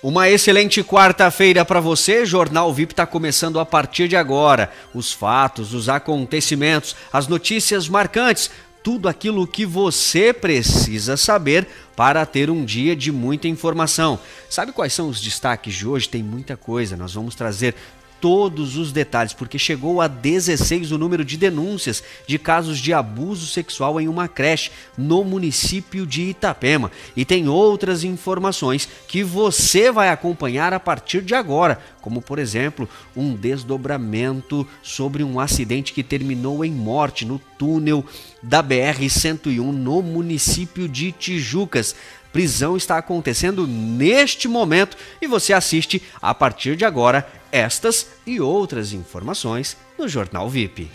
Uma 0.00 0.28
excelente 0.28 0.80
quarta-feira 0.84 1.64
para 1.64 1.80
você. 1.80 2.24
Jornal 2.24 2.72
VIP 2.72 2.92
está 2.92 3.04
começando 3.04 3.58
a 3.58 3.66
partir 3.66 4.06
de 4.06 4.14
agora. 4.14 4.70
Os 4.94 5.12
fatos, 5.12 5.74
os 5.74 5.88
acontecimentos, 5.88 6.94
as 7.12 7.26
notícias 7.26 7.88
marcantes, 7.88 8.48
tudo 8.80 9.08
aquilo 9.08 9.44
que 9.44 9.66
você 9.66 10.32
precisa 10.32 11.16
saber 11.16 11.66
para 11.96 12.24
ter 12.24 12.48
um 12.48 12.64
dia 12.64 12.94
de 12.94 13.10
muita 13.10 13.48
informação. 13.48 14.20
Sabe 14.48 14.70
quais 14.70 14.92
são 14.92 15.08
os 15.08 15.20
destaques 15.20 15.74
de 15.74 15.84
hoje? 15.84 16.08
Tem 16.08 16.22
muita 16.22 16.56
coisa. 16.56 16.96
Nós 16.96 17.14
vamos 17.14 17.34
trazer 17.34 17.74
todos 18.20 18.76
os 18.76 18.92
detalhes, 18.92 19.32
porque 19.32 19.58
chegou 19.58 20.00
a 20.00 20.08
16 20.08 20.92
o 20.92 20.98
número 20.98 21.24
de 21.24 21.36
denúncias 21.36 22.02
de 22.26 22.38
casos 22.38 22.78
de 22.78 22.92
abuso 22.92 23.46
sexual 23.46 24.00
em 24.00 24.08
uma 24.08 24.28
creche 24.28 24.70
no 24.96 25.24
município 25.24 26.06
de 26.06 26.22
Itapema. 26.22 26.90
E 27.16 27.24
tem 27.24 27.48
outras 27.48 28.04
informações 28.04 28.88
que 29.06 29.22
você 29.22 29.90
vai 29.90 30.08
acompanhar 30.08 30.72
a 30.72 30.80
partir 30.80 31.22
de 31.22 31.34
agora, 31.34 31.80
como 32.00 32.20
por 32.20 32.38
exemplo, 32.38 32.88
um 33.16 33.34
desdobramento 33.34 34.66
sobre 34.82 35.22
um 35.22 35.40
acidente 35.40 35.92
que 35.92 36.02
terminou 36.02 36.64
em 36.64 36.72
morte 36.72 37.24
no 37.24 37.38
túnel 37.58 38.04
da 38.42 38.62
BR-101 38.62 39.58
no 39.72 40.02
município 40.02 40.88
de 40.88 41.12
Tijucas 41.12 41.94
prisão 42.32 42.76
está 42.76 42.98
acontecendo 42.98 43.66
neste 43.66 44.48
momento 44.48 44.96
e 45.20 45.26
você 45.26 45.52
assiste 45.52 46.02
a 46.20 46.34
partir 46.34 46.76
de 46.76 46.84
agora 46.84 47.26
estas 47.50 48.08
e 48.26 48.40
outras 48.40 48.92
informações 48.92 49.76
no 49.98 50.08
Jornal 50.08 50.48
VIP. 50.48 50.90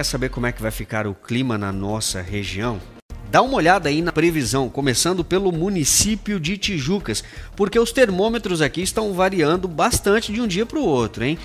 Quer 0.00 0.04
saber 0.04 0.30
como 0.30 0.46
é 0.46 0.52
que 0.52 0.62
vai 0.62 0.70
ficar 0.70 1.06
o 1.06 1.14
clima 1.14 1.58
na 1.58 1.70
nossa 1.70 2.22
região? 2.22 2.80
Dá 3.30 3.42
uma 3.42 3.56
olhada 3.56 3.90
aí 3.90 4.00
na 4.00 4.10
previsão, 4.10 4.70
começando 4.70 5.22
pelo 5.22 5.52
município 5.52 6.40
de 6.40 6.56
Tijucas, 6.56 7.22
porque 7.54 7.78
os 7.78 7.92
termômetros 7.92 8.62
aqui 8.62 8.80
estão 8.80 9.12
variando 9.12 9.68
bastante 9.68 10.32
de 10.32 10.40
um 10.40 10.46
dia 10.46 10.64
para 10.64 10.78
o 10.78 10.86
outro, 10.86 11.22
hein? 11.22 11.38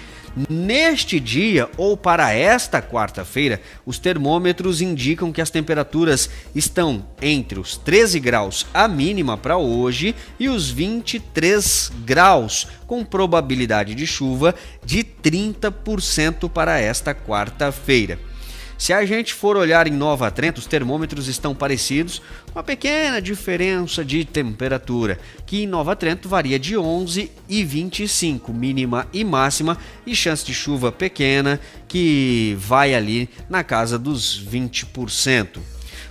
Neste 0.49 1.19
dia 1.19 1.69
ou 1.75 1.97
para 1.97 2.31
esta 2.31 2.81
quarta-feira, 2.81 3.59
os 3.85 3.99
termômetros 3.99 4.81
indicam 4.81 5.33
que 5.33 5.41
as 5.41 5.49
temperaturas 5.49 6.29
estão 6.55 7.05
entre 7.21 7.59
os 7.59 7.75
13 7.75 8.21
graus 8.21 8.65
a 8.73 8.87
mínima 8.87 9.37
para 9.37 9.57
hoje 9.57 10.15
e 10.39 10.47
os 10.47 10.71
23 10.71 11.91
graus, 12.05 12.67
com 12.87 13.03
probabilidade 13.03 13.93
de 13.93 14.07
chuva 14.07 14.55
de 14.85 15.03
30% 15.03 16.49
para 16.49 16.79
esta 16.79 17.13
quarta-feira. 17.13 18.17
Se 18.77 18.91
a 18.91 19.05
gente 19.05 19.33
for 19.33 19.55
olhar 19.55 19.87
em 19.87 19.91
Nova 19.91 20.29
Trento, 20.29 20.59
os 20.59 20.67
termômetros 20.67 21.27
estão 21.27 21.55
parecidos, 21.55 22.21
com 22.51 22.59
uma 22.59 22.63
pequena 22.63 23.21
diferença 23.21 24.03
de 24.03 24.25
temperatura, 24.25 25.17
que 25.45 25.63
em 25.63 25.67
Nova 25.67 25.95
Trento 25.95 26.27
varia 26.27 26.59
de 26.59 26.77
11 26.77 27.31
e 27.47 27.63
25, 27.63 28.53
mínima 28.53 29.07
e 29.13 29.23
máxima, 29.23 29.77
e 30.05 30.15
chance 30.15 30.45
de 30.45 30.53
chuva 30.53 30.91
pequena, 30.91 31.59
que 31.87 32.55
vai 32.59 32.93
ali 32.93 33.29
na 33.49 33.63
casa 33.63 33.97
dos 33.97 34.45
20%. 34.45 35.59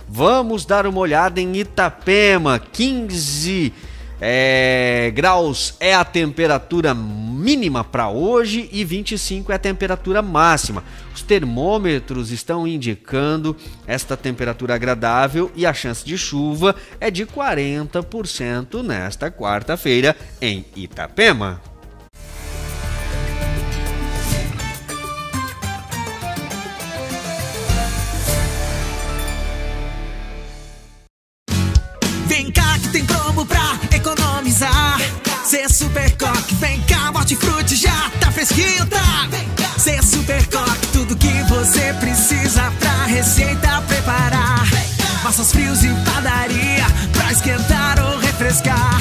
Vamos 0.07 0.65
dar 0.65 0.87
uma 0.87 0.99
olhada 0.99 1.39
em 1.39 1.57
Itapema, 1.57 2.59
15 2.59 3.73
é, 4.19 5.11
graus 5.13 5.75
é 5.79 5.93
a 5.93 6.05
temperatura 6.05 6.93
mínima 6.93 7.83
para 7.83 8.09
hoje 8.09 8.69
e 8.71 8.83
25 8.83 9.51
é 9.51 9.55
a 9.55 9.59
temperatura 9.59 10.21
máxima. 10.21 10.83
Os 11.13 11.21
termômetros 11.21 12.31
estão 12.31 12.67
indicando 12.67 13.55
esta 13.85 14.17
temperatura 14.17 14.75
agradável 14.75 15.51
e 15.55 15.65
a 15.65 15.73
chance 15.73 16.03
de 16.03 16.17
chuva 16.17 16.75
é 16.99 17.11
de 17.11 17.25
40% 17.25 18.81
nesta 18.81 19.29
quarta-feira 19.29 20.15
em 20.41 20.65
Itapema. 20.75 21.74
Cê 35.65 35.69
Super 35.69 36.15
Coque, 36.17 36.53
vem 36.55 36.79
cá, 36.81 37.09
hortifruti 37.09 37.75
já 37.75 38.11
tá 38.19 38.31
fresquinho, 38.31 38.85
tá? 38.85 39.27
Cê 39.79 39.99
Super 39.99 40.45
Coque, 40.45 40.87
tudo 40.93 41.15
que 41.15 41.41
você 41.49 41.91
precisa 41.99 42.71
pra 42.79 43.05
receita 43.05 43.81
preparar. 43.87 44.63
Massas 45.23 45.51
frios 45.51 45.83
e 45.83 45.89
padaria, 46.05 46.85
pra 47.13 47.31
esquentar 47.31 47.99
ou 47.99 48.19
refrescar. 48.19 48.94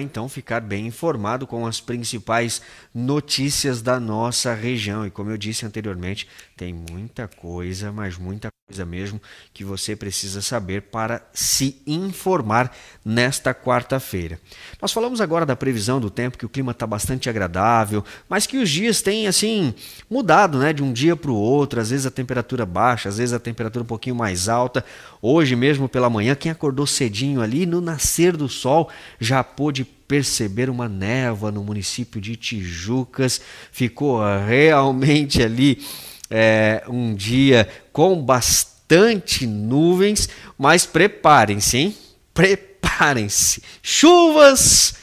Então 0.00 0.28
ficar 0.28 0.60
bem 0.60 0.86
informado 0.86 1.46
com 1.46 1.66
as 1.66 1.80
principais 1.80 2.62
notícias 2.94 3.82
da 3.82 3.98
nossa 3.98 4.54
região. 4.54 5.06
E 5.06 5.10
como 5.10 5.30
eu 5.30 5.36
disse 5.36 5.64
anteriormente, 5.64 6.28
tem 6.58 6.74
muita 6.74 7.28
coisa, 7.28 7.92
mas 7.92 8.18
muita 8.18 8.48
coisa 8.66 8.84
mesmo 8.84 9.22
que 9.54 9.62
você 9.62 9.94
precisa 9.94 10.42
saber 10.42 10.82
para 10.82 11.24
se 11.32 11.80
informar 11.86 12.76
nesta 13.04 13.54
quarta-feira. 13.54 14.40
Nós 14.82 14.92
falamos 14.92 15.20
agora 15.20 15.46
da 15.46 15.54
previsão 15.54 16.00
do 16.00 16.10
tempo, 16.10 16.36
que 16.36 16.44
o 16.44 16.48
clima 16.48 16.72
está 16.72 16.84
bastante 16.84 17.30
agradável, 17.30 18.04
mas 18.28 18.44
que 18.44 18.56
os 18.58 18.68
dias 18.68 19.00
têm 19.00 19.28
assim 19.28 19.72
mudado, 20.10 20.58
né, 20.58 20.72
de 20.72 20.82
um 20.82 20.92
dia 20.92 21.14
para 21.14 21.30
o 21.30 21.36
outro. 21.36 21.80
Às 21.80 21.90
vezes 21.90 22.06
a 22.06 22.10
temperatura 22.10 22.66
baixa, 22.66 23.08
às 23.08 23.18
vezes 23.18 23.32
a 23.32 23.38
temperatura 23.38 23.84
um 23.84 23.86
pouquinho 23.86 24.16
mais 24.16 24.48
alta. 24.48 24.84
Hoje 25.22 25.54
mesmo 25.54 25.88
pela 25.88 26.10
manhã, 26.10 26.34
quem 26.34 26.50
acordou 26.50 26.88
cedinho 26.88 27.40
ali 27.40 27.66
no 27.66 27.80
nascer 27.80 28.36
do 28.36 28.48
sol 28.48 28.90
já 29.20 29.44
pôde 29.44 29.84
perceber 29.84 30.68
uma 30.68 30.88
névoa 30.88 31.52
no 31.52 31.62
município 31.62 32.20
de 32.20 32.34
Tijucas. 32.34 33.40
Ficou 33.70 34.20
realmente 34.46 35.40
ali 35.40 35.84
é, 36.30 36.82
um 36.88 37.14
dia 37.14 37.68
com 37.92 38.20
bastante 38.22 39.46
nuvens, 39.46 40.28
mas 40.56 40.86
preparem-se, 40.86 41.76
hein? 41.76 41.96
Preparem-se. 42.32 43.62
Chuvas 43.82 44.94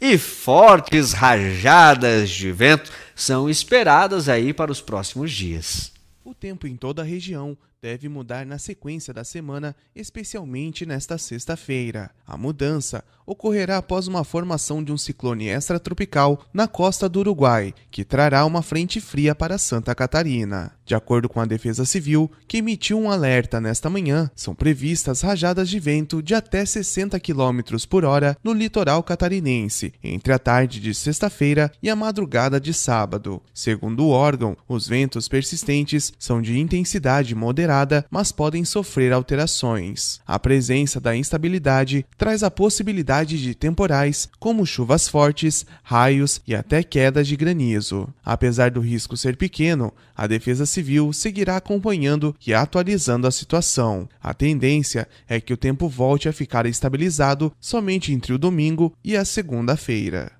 e 0.00 0.18
fortes 0.18 1.12
rajadas 1.12 2.30
de 2.30 2.52
vento 2.52 2.90
são 3.14 3.48
esperadas 3.48 4.28
aí 4.28 4.52
para 4.52 4.72
os 4.72 4.80
próximos 4.80 5.32
dias. 5.32 5.92
O 6.24 6.34
tempo 6.34 6.66
em 6.66 6.76
toda 6.76 7.02
a 7.02 7.04
região 7.04 7.56
deve 7.80 8.08
mudar 8.08 8.46
na 8.46 8.58
sequência 8.58 9.12
da 9.12 9.24
semana, 9.24 9.76
especialmente 9.94 10.86
nesta 10.86 11.18
sexta-feira. 11.18 12.10
A 12.26 12.34
mudança 12.34 13.04
ocorrerá 13.26 13.78
após 13.78 14.06
uma 14.06 14.24
formação 14.24 14.82
de 14.82 14.92
um 14.92 14.98
ciclone 14.98 15.48
extratropical 15.48 16.44
na 16.52 16.68
costa 16.68 17.08
do 17.08 17.20
Uruguai, 17.20 17.74
que 17.90 18.04
trará 18.04 18.44
uma 18.44 18.62
frente 18.62 19.00
fria 19.00 19.34
para 19.34 19.58
Santa 19.58 19.94
Catarina. 19.94 20.72
De 20.86 20.94
acordo 20.94 21.28
com 21.28 21.40
a 21.40 21.46
Defesa 21.46 21.84
Civil, 21.86 22.30
que 22.46 22.58
emitiu 22.58 22.98
um 22.98 23.10
alerta 23.10 23.58
nesta 23.58 23.88
manhã, 23.88 24.30
são 24.36 24.54
previstas 24.54 25.22
rajadas 25.22 25.68
de 25.70 25.80
vento 25.80 26.22
de 26.22 26.34
até 26.34 26.64
60 26.64 27.18
km 27.20 27.60
por 27.88 28.04
hora 28.04 28.36
no 28.44 28.52
litoral 28.52 29.02
catarinense, 29.02 29.94
entre 30.02 30.32
a 30.32 30.38
tarde 30.38 30.80
de 30.80 30.94
sexta-feira 30.94 31.72
e 31.82 31.88
a 31.88 31.96
madrugada 31.96 32.60
de 32.60 32.74
sábado. 32.74 33.40
Segundo 33.54 34.04
o 34.04 34.10
órgão, 34.10 34.56
os 34.68 34.86
ventos 34.86 35.26
persistentes 35.26 36.12
são 36.18 36.42
de 36.42 36.58
intensidade 36.58 37.34
moderada 37.34 38.04
mas 38.10 38.32
podem 38.32 38.64
sofrer 38.64 39.12
alterações. 39.12 40.20
A 40.26 40.38
presença 40.38 41.00
da 41.00 41.16
instabilidade 41.16 42.04
traz 42.16 42.42
a 42.42 42.50
possibilidade 42.50 43.13
de 43.22 43.54
temporais, 43.54 44.28
como 44.40 44.66
chuvas 44.66 45.06
fortes, 45.06 45.64
raios 45.82 46.40
e 46.46 46.54
até 46.54 46.82
quedas 46.82 47.28
de 47.28 47.36
granizo. 47.36 48.08
Apesar 48.24 48.70
do 48.70 48.80
risco 48.80 49.16
ser 49.16 49.36
pequeno, 49.36 49.92
a 50.16 50.26
Defesa 50.26 50.66
Civil 50.66 51.12
seguirá 51.12 51.56
acompanhando 51.56 52.34
e 52.44 52.52
atualizando 52.52 53.26
a 53.26 53.30
situação. 53.30 54.08
A 54.22 54.32
tendência 54.32 55.06
é 55.28 55.40
que 55.40 55.52
o 55.52 55.56
tempo 55.56 55.88
volte 55.88 56.28
a 56.28 56.32
ficar 56.32 56.66
estabilizado 56.66 57.52
somente 57.60 58.12
entre 58.12 58.32
o 58.32 58.38
domingo 58.38 58.92
e 59.04 59.16
a 59.16 59.24
segunda-feira. 59.24 60.32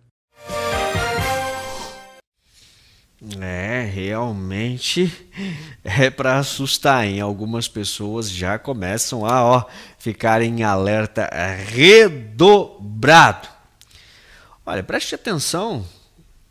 É, 3.40 3.88
realmente 3.90 5.10
é 5.82 6.10
para 6.10 6.38
assustar, 6.38 7.06
hein? 7.06 7.20
Algumas 7.20 7.66
pessoas 7.66 8.30
já 8.30 8.58
começam 8.58 9.24
a 9.24 9.42
ó, 9.42 9.64
ficar 9.98 10.42
em 10.42 10.62
alerta 10.62 11.30
redobrado. 11.66 13.48
Olha, 14.66 14.82
preste 14.82 15.14
atenção 15.14 15.84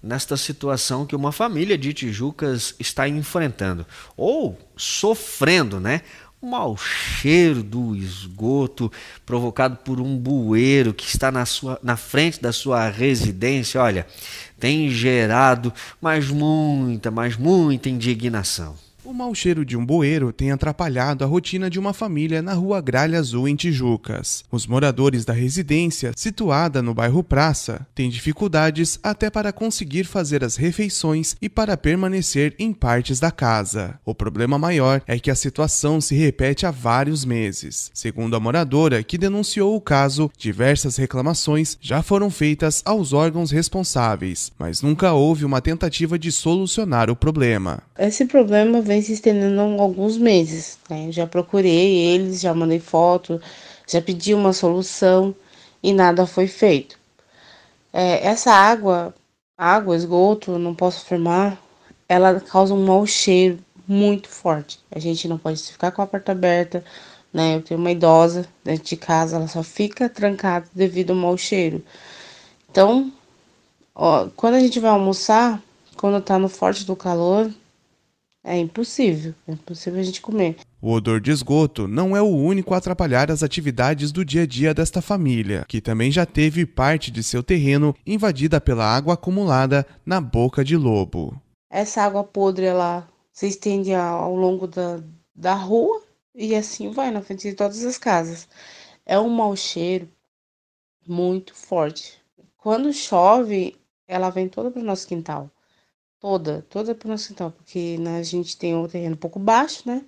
nesta 0.01 0.35
situação 0.35 1.05
que 1.05 1.15
uma 1.15 1.31
família 1.31 1.77
de 1.77 1.93
Tijucas 1.93 2.75
está 2.79 3.07
enfrentando 3.07 3.85
ou 4.17 4.59
sofrendo, 4.75 5.79
né? 5.79 6.01
O 6.43 6.45
mau 6.45 6.75
cheiro 6.75 7.63
do 7.63 7.95
esgoto 7.95 8.91
provocado 9.25 9.77
por 9.77 10.01
um 10.01 10.17
bueiro 10.17 10.93
que 10.93 11.05
está 11.05 11.31
na, 11.31 11.45
sua, 11.45 11.79
na 11.81 11.95
frente 11.95 12.41
da 12.41 12.51
sua 12.51 12.89
residência, 12.89 13.81
olha, 13.81 14.05
tem 14.59 14.89
gerado 14.89 15.71
mais 16.01 16.27
muita, 16.27 17.09
mais 17.09 17.37
muita 17.37 17.87
indignação. 17.87 18.75
O 19.05 19.11
mau 19.11 19.35
cheiro 19.35 19.65
de 19.65 19.75
um 19.75 19.85
bueiro 19.85 20.31
tem 20.31 20.51
atrapalhado 20.51 21.25
a 21.25 21.27
rotina 21.27 21.69
de 21.69 21.77
uma 21.77 21.91
família 21.91 22.41
na 22.41 22.53
rua 22.53 22.79
Gralha 22.79 23.19
Azul, 23.19 23.49
em 23.49 23.55
Tijucas. 23.55 24.45
Os 24.49 24.65
moradores 24.65 25.25
da 25.25 25.33
residência, 25.33 26.13
situada 26.15 26.81
no 26.81 26.93
bairro 26.93 27.21
Praça, 27.21 27.85
têm 27.93 28.09
dificuldades 28.09 28.97
até 29.03 29.29
para 29.29 29.51
conseguir 29.51 30.05
fazer 30.05 30.41
as 30.41 30.55
refeições 30.55 31.35
e 31.41 31.49
para 31.49 31.75
permanecer 31.75 32.55
em 32.57 32.71
partes 32.71 33.19
da 33.19 33.29
casa. 33.29 33.99
O 34.05 34.15
problema 34.15 34.57
maior 34.57 35.01
é 35.05 35.19
que 35.19 35.29
a 35.29 35.35
situação 35.35 35.99
se 35.99 36.15
repete 36.15 36.65
há 36.65 36.71
vários 36.71 37.25
meses. 37.25 37.91
Segundo 37.93 38.37
a 38.37 38.39
moradora, 38.39 39.03
que 39.03 39.17
denunciou 39.17 39.75
o 39.75 39.81
caso, 39.81 40.31
diversas 40.37 40.95
reclamações 40.95 41.77
já 41.81 42.01
foram 42.01 42.29
feitas 42.29 42.81
aos 42.85 43.11
órgãos 43.11 43.51
responsáveis, 43.51 44.49
mas 44.57 44.81
nunca 44.81 45.11
houve 45.11 45.43
uma 45.43 45.59
tentativa 45.59 46.17
de 46.17 46.31
solucionar 46.31 47.09
o 47.09 47.17
problema. 47.17 47.83
Esse 47.99 48.25
problema 48.25 48.81
vem 48.81 48.92
se 49.01 49.13
estendendo 49.13 49.59
há 49.59 49.81
alguns 49.81 50.17
meses. 50.17 50.77
Né? 50.89 51.11
Já 51.11 51.27
procurei 51.27 51.95
eles, 51.95 52.41
já 52.41 52.53
mandei 52.53 52.79
foto, 52.79 53.41
já 53.87 54.01
pedi 54.01 54.33
uma 54.33 54.53
solução 54.53 55.35
e 55.81 55.93
nada 55.93 56.25
foi 56.25 56.47
feito. 56.47 56.97
É, 57.91 58.25
essa 58.25 58.51
água, 58.51 59.13
água, 59.57 59.95
esgoto, 59.95 60.57
não 60.57 60.73
posso 60.73 61.05
afirmar, 61.05 61.61
ela 62.07 62.39
causa 62.39 62.73
um 62.73 62.85
mau 62.85 63.05
cheiro 63.05 63.59
muito 63.87 64.29
forte. 64.29 64.79
A 64.91 64.99
gente 64.99 65.27
não 65.27 65.37
pode 65.37 65.61
ficar 65.61 65.91
com 65.91 66.01
a 66.01 66.07
porta 66.07 66.31
aberta, 66.31 66.83
né? 67.33 67.55
Eu 67.55 67.61
tenho 67.61 67.79
uma 67.79 67.91
idosa 67.91 68.47
dentro 68.63 68.85
de 68.85 68.97
casa, 68.97 69.35
ela 69.35 69.47
só 69.47 69.63
fica 69.63 70.09
trancada 70.09 70.67
devido 70.73 71.11
ao 71.11 71.15
mau 71.15 71.37
cheiro. 71.37 71.83
Então, 72.69 73.11
ó, 73.93 74.27
quando 74.35 74.55
a 74.55 74.59
gente 74.59 74.79
vai 74.79 74.91
almoçar, 74.91 75.61
quando 75.97 76.21
tá 76.23 76.39
no 76.39 76.49
forte 76.49 76.85
do 76.85 76.95
calor, 76.95 77.51
é 78.43 78.57
impossível, 78.57 79.33
é 79.47 79.53
impossível 79.53 79.99
a 79.99 80.03
gente 80.03 80.21
comer. 80.21 80.57
O 80.81 80.91
odor 80.91 81.21
de 81.21 81.31
esgoto 81.31 81.87
não 81.87 82.15
é 82.15 82.21
o 82.21 82.27
único 82.27 82.73
a 82.73 82.77
atrapalhar 82.77 83.31
as 83.31 83.41
atividades 83.41 84.11
do 84.11 84.25
dia 84.25 84.41
a 84.43 84.45
dia 84.45 84.73
desta 84.73 85.01
família, 85.01 85.63
que 85.65 85.79
também 85.79 86.11
já 86.11 86.25
teve 86.25 86.65
parte 86.65 87.09
de 87.09 87.23
seu 87.23 87.41
terreno 87.41 87.95
invadida 88.05 88.59
pela 88.59 88.85
água 88.85 89.13
acumulada 89.13 89.87
na 90.05 90.19
boca 90.19 90.63
de 90.63 90.75
lobo. 90.75 91.41
Essa 91.71 92.01
água 92.01 92.23
podre 92.23 92.65
ela 92.65 93.07
se 93.31 93.47
estende 93.47 93.93
ao 93.93 94.35
longo 94.35 94.67
da, 94.67 95.01
da 95.33 95.53
rua 95.53 96.03
e 96.35 96.53
assim 96.53 96.91
vai 96.91 97.11
na 97.11 97.21
frente 97.21 97.49
de 97.49 97.55
todas 97.55 97.85
as 97.85 97.97
casas. 97.97 98.49
É 99.05 99.17
um 99.17 99.29
mau 99.29 99.55
cheiro 99.55 100.09
muito 101.07 101.55
forte. 101.55 102.21
Quando 102.57 102.93
chove, 102.93 103.77
ela 104.05 104.29
vem 104.29 104.49
toda 104.49 104.69
para 104.69 104.81
o 104.81 104.85
nosso 104.85 105.07
quintal 105.07 105.49
toda, 106.23 106.65
toda 106.69 106.95
para 106.95 107.07
o 107.07 107.11
nosso 107.11 107.27
quintal, 107.27 107.51
porque 107.51 107.97
né, 107.97 108.17
a 108.19 108.23
gente 108.23 108.55
tem 108.57 108.73
um 108.73 108.87
terreno 108.87 109.15
um 109.15 109.17
pouco 109.17 109.37
baixo, 109.39 109.83
né? 109.85 110.05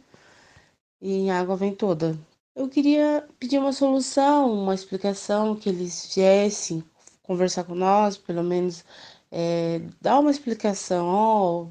E 1.02 1.30
a 1.30 1.42
água 1.42 1.58
vem 1.58 1.76
toda. 1.76 2.18
Eu 2.56 2.70
queria 2.70 3.28
pedir 3.38 3.60
uma 3.60 3.74
solução, 3.74 4.54
uma 4.54 4.74
explicação, 4.74 5.58
que 5.58 5.68
eles 5.68 6.14
viessem 6.16 6.82
conversar 7.22 7.66
com 7.66 7.76
nós, 7.76 8.16
pelo 8.18 8.44
menos 8.44 8.86
é, 9.30 9.82
dar 10.02 10.20
uma 10.20 10.32
explicação, 10.32 11.06
ó, 11.08 11.68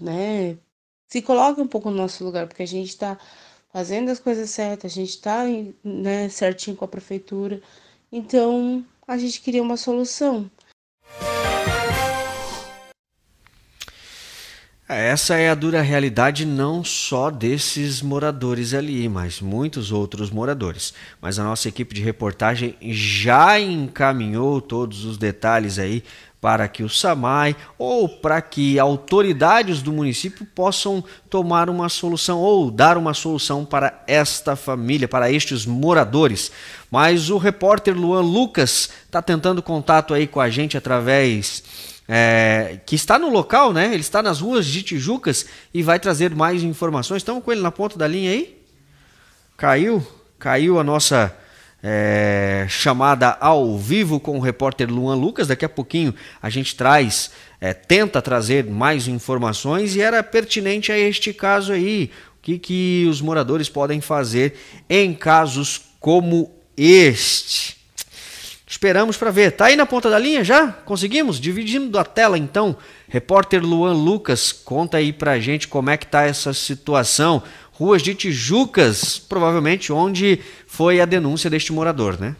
né? 0.00 0.56
Se 1.08 1.20
coloque 1.20 1.60
um 1.60 1.66
pouco 1.66 1.90
no 1.90 1.96
nosso 1.96 2.24
lugar, 2.24 2.46
porque 2.46 2.62
a 2.62 2.66
gente 2.66 2.90
está 2.90 3.18
fazendo 3.72 4.10
as 4.10 4.20
coisas 4.20 4.48
certas, 4.50 4.92
a 4.92 4.94
gente 4.94 5.10
está 5.10 5.44
né, 5.82 6.28
certinho 6.28 6.76
com 6.76 6.84
a 6.84 6.88
prefeitura. 6.88 7.60
Então, 8.12 8.86
a 9.08 9.18
gente 9.18 9.40
queria 9.40 9.62
uma 9.62 9.76
solução. 9.76 10.48
Essa 14.90 15.36
é 15.36 15.50
a 15.50 15.54
dura 15.54 15.82
realidade 15.82 16.46
não 16.46 16.82
só 16.82 17.28
desses 17.28 18.00
moradores 18.00 18.72
ali, 18.72 19.06
mas 19.06 19.38
muitos 19.38 19.92
outros 19.92 20.30
moradores. 20.30 20.94
Mas 21.20 21.38
a 21.38 21.44
nossa 21.44 21.68
equipe 21.68 21.94
de 21.94 22.00
reportagem 22.00 22.74
já 22.80 23.60
encaminhou 23.60 24.62
todos 24.62 25.04
os 25.04 25.18
detalhes 25.18 25.78
aí 25.78 26.02
para 26.40 26.66
que 26.68 26.82
o 26.82 26.88
SAMAI 26.88 27.54
ou 27.76 28.08
para 28.08 28.40
que 28.40 28.78
autoridades 28.78 29.82
do 29.82 29.92
município 29.92 30.46
possam 30.54 31.04
tomar 31.28 31.68
uma 31.68 31.90
solução 31.90 32.38
ou 32.38 32.70
dar 32.70 32.96
uma 32.96 33.12
solução 33.12 33.66
para 33.66 34.02
esta 34.06 34.56
família, 34.56 35.06
para 35.06 35.30
estes 35.30 35.66
moradores. 35.66 36.50
Mas 36.90 37.28
o 37.28 37.36
repórter 37.36 37.94
Luan 37.94 38.22
Lucas 38.22 38.88
está 39.04 39.20
tentando 39.20 39.62
contato 39.62 40.14
aí 40.14 40.26
com 40.26 40.40
a 40.40 40.48
gente 40.48 40.78
através 40.78 41.62
é, 42.08 42.80
que 42.86 42.96
está 42.96 43.18
no 43.18 43.28
local, 43.28 43.72
né? 43.72 43.92
Ele 43.92 44.00
está 44.00 44.22
nas 44.22 44.40
ruas 44.40 44.64
de 44.64 44.82
Tijucas 44.82 45.44
e 45.74 45.82
vai 45.82 46.00
trazer 46.00 46.34
mais 46.34 46.62
informações. 46.62 47.18
Estamos 47.18 47.44
com 47.44 47.52
ele 47.52 47.60
na 47.60 47.70
ponta 47.70 47.98
da 47.98 48.08
linha 48.08 48.30
aí? 48.30 48.58
Caiu? 49.58 50.04
Caiu 50.38 50.78
a 50.78 50.84
nossa 50.84 51.36
é, 51.82 52.66
chamada 52.68 53.36
ao 53.40 53.76
vivo 53.76 54.18
com 54.18 54.38
o 54.38 54.40
repórter 54.40 54.90
Luan 54.90 55.16
Lucas. 55.16 55.48
Daqui 55.48 55.66
a 55.66 55.68
pouquinho 55.68 56.14
a 56.40 56.48
gente 56.48 56.74
traz, 56.74 57.30
é, 57.60 57.74
tenta 57.74 58.22
trazer 58.22 58.64
mais 58.64 59.06
informações 59.06 59.94
e 59.94 60.00
era 60.00 60.22
pertinente 60.22 60.90
a 60.90 60.98
este 60.98 61.34
caso 61.34 61.72
aí. 61.72 62.10
O 62.38 62.40
que, 62.40 62.58
que 62.58 63.06
os 63.10 63.20
moradores 63.20 63.68
podem 63.68 64.00
fazer 64.00 64.54
em 64.88 65.12
casos 65.12 65.82
como 66.00 66.50
este? 66.74 67.77
Esperamos 68.68 69.16
para 69.16 69.30
ver. 69.30 69.52
Tá 69.52 69.66
aí 69.66 69.76
na 69.76 69.86
ponta 69.86 70.10
da 70.10 70.18
linha 70.18 70.44
já? 70.44 70.68
Conseguimos? 70.68 71.40
Dividindo 71.40 71.98
a 71.98 72.04
tela 72.04 72.36
então. 72.36 72.76
Repórter 73.08 73.64
Luan 73.64 73.94
Lucas, 73.94 74.52
conta 74.52 74.98
aí 74.98 75.10
pra 75.10 75.40
gente 75.40 75.66
como 75.66 75.88
é 75.88 75.96
que 75.96 76.06
tá 76.06 76.24
essa 76.24 76.52
situação. 76.52 77.42
Ruas 77.72 78.02
de 78.02 78.14
Tijucas, 78.14 79.18
provavelmente 79.18 79.90
onde 79.90 80.40
foi 80.66 81.00
a 81.00 81.06
denúncia 81.06 81.48
deste 81.48 81.72
morador, 81.72 82.20
né? 82.20 82.36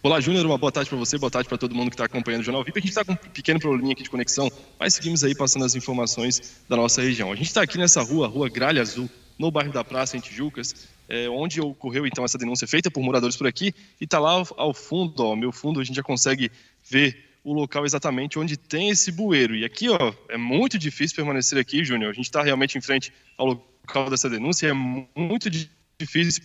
Olá, 0.00 0.20
Júnior, 0.20 0.46
uma 0.46 0.56
boa 0.56 0.70
tarde 0.70 0.88
para 0.88 0.96
você, 0.96 1.18
boa 1.18 1.28
tarde 1.28 1.48
para 1.48 1.58
todo 1.58 1.74
mundo 1.74 1.90
que 1.90 1.94
está 1.94 2.04
acompanhando 2.04 2.42
o 2.42 2.44
Jornal 2.44 2.62
VIP. 2.62 2.78
A 2.78 2.80
gente 2.80 2.90
está 2.90 3.04
com 3.04 3.14
um 3.14 3.16
pequeno 3.16 3.58
probleminha 3.58 3.94
aqui 3.94 4.04
de 4.04 4.08
conexão, 4.08 4.48
mas 4.78 4.94
seguimos 4.94 5.24
aí 5.24 5.34
passando 5.34 5.64
as 5.64 5.74
informações 5.74 6.62
da 6.68 6.76
nossa 6.76 7.02
região. 7.02 7.32
A 7.32 7.34
gente 7.34 7.48
está 7.48 7.62
aqui 7.62 7.76
nessa 7.76 8.00
rua, 8.00 8.28
Rua 8.28 8.48
Gralha 8.48 8.80
Azul, 8.80 9.10
no 9.36 9.50
bairro 9.50 9.72
da 9.72 9.82
Praça, 9.82 10.16
em 10.16 10.20
Tijucas, 10.20 10.86
é, 11.08 11.28
onde 11.28 11.60
ocorreu 11.60 12.06
então 12.06 12.24
essa 12.24 12.38
denúncia 12.38 12.64
feita 12.68 12.88
por 12.88 13.02
moradores 13.02 13.36
por 13.36 13.48
aqui, 13.48 13.74
e 14.00 14.04
está 14.04 14.20
lá 14.20 14.40
ao 14.56 14.72
fundo, 14.72 15.18
ó, 15.18 15.34
meu 15.34 15.50
fundo, 15.50 15.80
a 15.80 15.84
gente 15.84 15.96
já 15.96 16.02
consegue 16.02 16.48
ver 16.88 17.30
o 17.42 17.52
local 17.52 17.84
exatamente 17.84 18.38
onde 18.38 18.56
tem 18.56 18.90
esse 18.90 19.10
bueiro. 19.10 19.56
E 19.56 19.64
aqui, 19.64 19.88
ó, 19.88 20.14
é 20.28 20.36
muito 20.36 20.78
difícil 20.78 21.16
permanecer 21.16 21.58
aqui, 21.58 21.84
Júnior. 21.84 22.12
A 22.12 22.14
gente 22.14 22.26
está 22.26 22.44
realmente 22.44 22.78
em 22.78 22.80
frente 22.80 23.12
ao 23.36 23.46
local 23.48 24.08
dessa 24.08 24.30
denúncia, 24.30 24.68
é 24.68 24.72
muito 24.72 25.50
difícil 25.50 26.40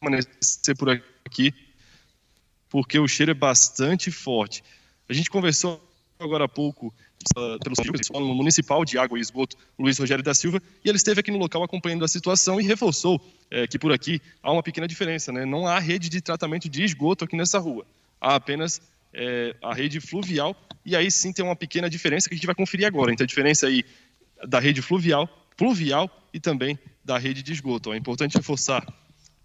permanecer 0.00 0.76
por 0.76 0.90
aqui 1.24 1.52
porque 2.68 2.98
o 2.98 3.08
cheiro 3.08 3.30
é 3.32 3.34
bastante 3.34 4.10
forte. 4.10 4.62
A 5.08 5.12
gente 5.12 5.30
conversou 5.30 5.82
agora 6.18 6.44
há 6.44 6.48
pouco 6.48 6.92
uh, 7.36 7.58
pelo 8.12 8.34
municipal 8.34 8.84
de 8.84 8.98
água 8.98 9.18
e 9.18 9.20
esgoto, 9.20 9.56
Luiz 9.78 9.98
Rogério 9.98 10.22
da 10.22 10.34
Silva, 10.34 10.60
e 10.84 10.88
ele 10.88 10.96
esteve 10.96 11.20
aqui 11.20 11.30
no 11.30 11.38
local 11.38 11.62
acompanhando 11.62 12.04
a 12.04 12.08
situação 12.08 12.60
e 12.60 12.64
reforçou 12.64 13.20
é, 13.50 13.66
que 13.66 13.78
por 13.78 13.92
aqui 13.92 14.20
há 14.42 14.52
uma 14.52 14.62
pequena 14.62 14.86
diferença, 14.86 15.32
né? 15.32 15.44
Não 15.44 15.66
há 15.66 15.78
rede 15.78 16.08
de 16.08 16.20
tratamento 16.20 16.68
de 16.68 16.82
esgoto 16.82 17.24
aqui 17.24 17.36
nessa 17.36 17.58
rua. 17.58 17.86
Há 18.20 18.34
apenas 18.34 18.80
é, 19.12 19.54
a 19.62 19.72
rede 19.72 20.00
fluvial, 20.00 20.56
e 20.84 20.96
aí 20.96 21.10
sim 21.10 21.32
tem 21.32 21.44
uma 21.44 21.56
pequena 21.56 21.88
diferença 21.88 22.28
que 22.28 22.34
a 22.34 22.36
gente 22.36 22.46
vai 22.46 22.54
conferir 22.54 22.86
agora. 22.86 23.12
Então, 23.12 23.24
a 23.24 23.28
diferença 23.28 23.66
aí 23.66 23.84
da 24.46 24.58
rede 24.58 24.82
fluvial, 24.82 25.28
pluvial 25.56 26.10
e 26.32 26.38
também 26.38 26.78
da 27.04 27.18
rede 27.18 27.42
de 27.42 27.52
esgoto. 27.52 27.92
É 27.92 27.96
importante 27.96 28.36
reforçar 28.36 28.86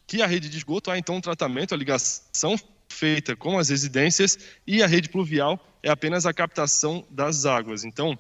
que 0.06 0.22
a 0.22 0.28
rede 0.28 0.50
de 0.50 0.58
esgoto 0.58 0.92
há 0.92 0.98
então 0.98 1.16
um 1.16 1.22
tratamento, 1.22 1.74
a 1.74 1.78
ligação 1.78 2.56
feita 2.94 3.36
com 3.36 3.60
as 3.60 3.70
residências 3.70 4.38
e 4.66 4.82
a 4.82 4.88
rede 4.88 5.10
pluvial 5.10 5.60
é 5.82 5.90
apenas 5.90 6.26
a 6.26 6.34
captação 6.34 7.06
das 7.10 7.46
águas. 7.46 7.84
Então, 7.84 8.18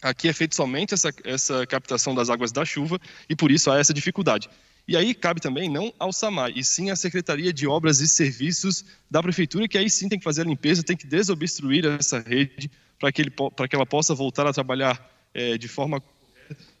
aqui 0.00 0.28
é 0.28 0.32
feita 0.32 0.54
somente 0.54 0.94
essa, 0.94 1.12
essa 1.24 1.66
captação 1.66 2.14
das 2.14 2.30
águas 2.30 2.52
da 2.52 2.64
chuva 2.64 3.00
e 3.28 3.34
por 3.34 3.50
isso 3.50 3.70
há 3.70 3.78
essa 3.78 3.92
dificuldade. 3.92 4.48
E 4.86 4.96
aí 4.96 5.14
cabe 5.14 5.40
também 5.40 5.68
não 5.68 5.92
ao 5.98 6.12
SAMAI, 6.12 6.52
e 6.56 6.62
sim 6.62 6.90
à 6.90 6.96
Secretaria 6.96 7.52
de 7.52 7.66
Obras 7.66 8.00
e 8.00 8.06
Serviços 8.06 8.84
da 9.10 9.22
Prefeitura, 9.22 9.66
que 9.66 9.78
aí 9.78 9.88
sim 9.88 10.08
tem 10.10 10.18
que 10.18 10.24
fazer 10.24 10.42
a 10.42 10.44
limpeza, 10.44 10.82
tem 10.82 10.96
que 10.96 11.06
desobstruir 11.06 11.86
essa 11.86 12.18
rede 12.18 12.70
para 13.00 13.10
que, 13.10 13.24
que 13.24 13.76
ela 13.76 13.86
possa 13.86 14.14
voltar 14.14 14.46
a 14.46 14.52
trabalhar 14.52 15.10
é, 15.32 15.56
de 15.56 15.68
forma 15.68 16.02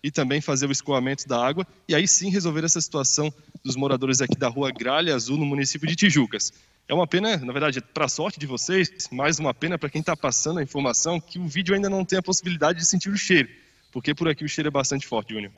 e 0.02 0.10
também 0.10 0.42
fazer 0.42 0.66
o 0.66 0.72
escoamento 0.72 1.26
da 1.26 1.44
água 1.44 1.66
e 1.88 1.94
aí 1.94 2.06
sim 2.06 2.28
resolver 2.28 2.64
essa 2.64 2.80
situação 2.80 3.32
dos 3.64 3.74
moradores 3.76 4.20
aqui 4.20 4.36
da 4.36 4.48
rua 4.48 4.70
Gralha 4.70 5.14
Azul, 5.14 5.38
no 5.38 5.46
município 5.46 5.88
de 5.88 5.96
Tijucas. 5.96 6.52
É 6.86 6.92
uma 6.92 7.06
pena, 7.06 7.38
na 7.38 7.52
verdade, 7.52 7.80
para 7.80 8.04
a 8.04 8.08
sorte 8.08 8.38
de 8.38 8.46
vocês, 8.46 8.90
mais 9.10 9.38
uma 9.38 9.54
pena 9.54 9.78
para 9.78 9.88
quem 9.88 10.00
está 10.00 10.14
passando 10.14 10.58
a 10.58 10.62
informação 10.62 11.18
que 11.18 11.38
o 11.38 11.48
vídeo 11.48 11.74
ainda 11.74 11.88
não 11.88 12.04
tem 12.04 12.18
a 12.18 12.22
possibilidade 12.22 12.78
de 12.78 12.84
sentir 12.84 13.08
o 13.08 13.16
cheiro, 13.16 13.48
porque 13.90 14.14
por 14.14 14.28
aqui 14.28 14.44
o 14.44 14.48
cheiro 14.48 14.68
é 14.68 14.70
bastante 14.70 15.06
forte, 15.06 15.32
Júnior. 15.32 15.50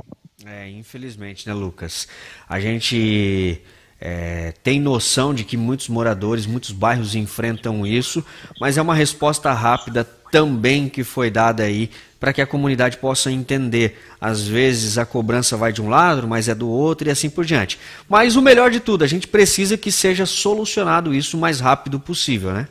É, 0.45 0.71
infelizmente, 0.71 1.45
né, 1.49 1.52
Lucas? 1.52 2.06
A 2.49 2.61
gente 2.61 3.61
é, 4.00 4.52
tem 4.62 4.80
noção 4.80 5.35
de 5.35 5.42
que 5.42 5.56
muitos 5.56 5.88
moradores, 5.88 6.47
muitos 6.47 6.71
bairros 6.71 7.16
enfrentam 7.16 7.85
isso, 7.85 8.25
mas 8.61 8.78
é 8.78 8.83
uma 8.83 8.95
resposta 8.95 9.52
rápida 9.52 10.04
também 10.30 10.88
que 10.88 11.02
foi 11.02 11.28
dada 11.28 11.64
aí 11.64 11.90
para 12.26 12.33
que 12.33 12.42
a 12.42 12.47
comunidade 12.47 12.97
possa 12.97 13.30
entender. 13.30 14.02
Às 14.21 14.49
vezes 14.49 14.99
a 14.99 15.06
cobrança 15.06 15.56
vai 15.56 15.73
de 15.73 15.80
um 15.80 15.88
lado, 15.88 16.26
mas 16.26 16.49
é 16.49 16.56
do 16.56 16.68
outro 16.68 17.06
e 17.06 17.11
assim 17.12 17.30
por 17.30 17.45
diante. 17.45 17.78
Mas 18.09 18.35
o 18.35 18.42
melhor 18.42 18.68
de 18.68 18.80
tudo, 18.80 19.04
a 19.04 19.06
gente 19.06 19.28
precisa 19.28 19.76
que 19.76 19.92
seja 19.92 20.26
solucionado 20.26 21.14
isso 21.14 21.37
o 21.37 21.40
mais 21.40 21.61
rápido 21.61 22.00
possível, 22.00 22.52
né? 22.52 22.66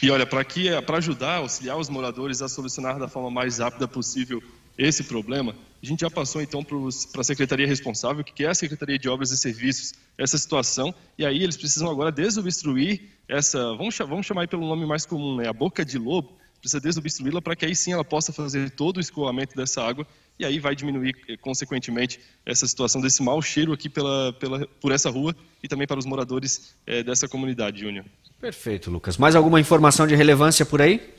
E 0.00 0.10
olha, 0.10 0.24
para 0.24 0.42
para 0.86 0.96
ajudar, 0.96 1.34
auxiliar 1.34 1.76
os 1.76 1.90
moradores 1.90 2.40
a 2.40 2.48
solucionar 2.48 2.98
da 2.98 3.08
forma 3.08 3.30
mais 3.30 3.58
rápida 3.58 3.86
possível 3.86 4.42
esse 4.78 5.04
problema, 5.04 5.54
a 5.82 5.86
gente 5.86 6.00
já 6.00 6.10
passou 6.10 6.40
então 6.40 6.64
para 6.64 7.20
a 7.20 7.24
secretaria 7.24 7.66
responsável, 7.66 8.24
que 8.24 8.42
é 8.42 8.48
a 8.48 8.54
Secretaria 8.54 8.98
de 8.98 9.06
Obras 9.06 9.32
e 9.32 9.36
Serviços, 9.36 9.92
essa 10.16 10.38
situação, 10.38 10.94
e 11.18 11.26
aí 11.26 11.42
eles 11.42 11.58
precisam 11.58 11.90
agora 11.90 12.10
desobstruir 12.10 13.02
essa, 13.28 13.58
vamos, 13.74 13.98
vamos 13.98 14.24
chamar 14.24 14.48
pelo 14.48 14.66
nome 14.66 14.86
mais 14.86 15.04
comum, 15.04 15.36
né, 15.36 15.46
a 15.46 15.52
boca 15.52 15.84
de 15.84 15.98
lobo, 15.98 16.38
precisa 16.60 16.80
desobstruí-la 16.80 17.40
para 17.40 17.56
que 17.56 17.64
aí 17.64 17.74
sim 17.74 17.92
ela 17.92 18.04
possa 18.04 18.32
fazer 18.32 18.70
todo 18.70 18.98
o 18.98 19.00
escoamento 19.00 19.56
dessa 19.56 19.82
água 19.82 20.06
e 20.38 20.44
aí 20.44 20.58
vai 20.58 20.74
diminuir, 20.74 21.16
eh, 21.28 21.36
consequentemente, 21.36 22.20
essa 22.46 22.66
situação 22.66 23.00
desse 23.00 23.22
mau 23.22 23.42
cheiro 23.42 23.72
aqui 23.72 23.88
pela, 23.88 24.32
pela, 24.34 24.66
por 24.80 24.92
essa 24.92 25.10
rua 25.10 25.34
e 25.62 25.66
também 25.66 25.86
para 25.86 25.98
os 25.98 26.06
moradores 26.06 26.76
é, 26.86 27.02
dessa 27.02 27.28
comunidade, 27.28 27.80
Júnior. 27.80 28.04
Perfeito, 28.40 28.90
Lucas. 28.90 29.16
Mais 29.16 29.34
alguma 29.34 29.60
informação 29.60 30.06
de 30.06 30.14
relevância 30.14 30.64
por 30.64 30.80
aí? 30.80 31.14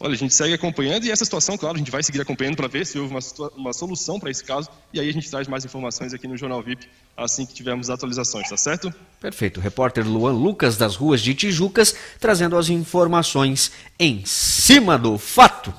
Olha, 0.00 0.14
a 0.14 0.16
gente 0.16 0.32
segue 0.32 0.54
acompanhando 0.54 1.04
e 1.04 1.10
essa 1.10 1.24
situação, 1.24 1.58
claro, 1.58 1.74
a 1.74 1.78
gente 1.78 1.90
vai 1.90 2.04
seguir 2.04 2.20
acompanhando 2.20 2.56
para 2.56 2.68
ver 2.68 2.86
se 2.86 2.96
houve 2.98 3.12
uma, 3.12 3.20
uma 3.56 3.72
solução 3.72 4.20
para 4.20 4.30
esse 4.30 4.44
caso 4.44 4.70
e 4.92 5.00
aí 5.00 5.08
a 5.08 5.12
gente 5.12 5.28
traz 5.28 5.48
mais 5.48 5.64
informações 5.64 6.14
aqui 6.14 6.28
no 6.28 6.36
Jornal 6.36 6.62
VIP 6.62 6.86
assim 7.16 7.44
que 7.44 7.52
tivermos 7.52 7.90
atualizações, 7.90 8.48
tá 8.48 8.56
certo? 8.56 8.94
Perfeito. 9.20 9.60
repórter 9.60 10.06
Luan 10.06 10.32
Lucas 10.32 10.76
das 10.76 10.94
ruas 10.94 11.20
de 11.20 11.34
Tijucas 11.34 11.96
trazendo 12.20 12.56
as 12.56 12.68
informações 12.68 13.72
em 13.98 14.24
cima 14.24 14.96
do 14.96 15.18
fato. 15.18 15.74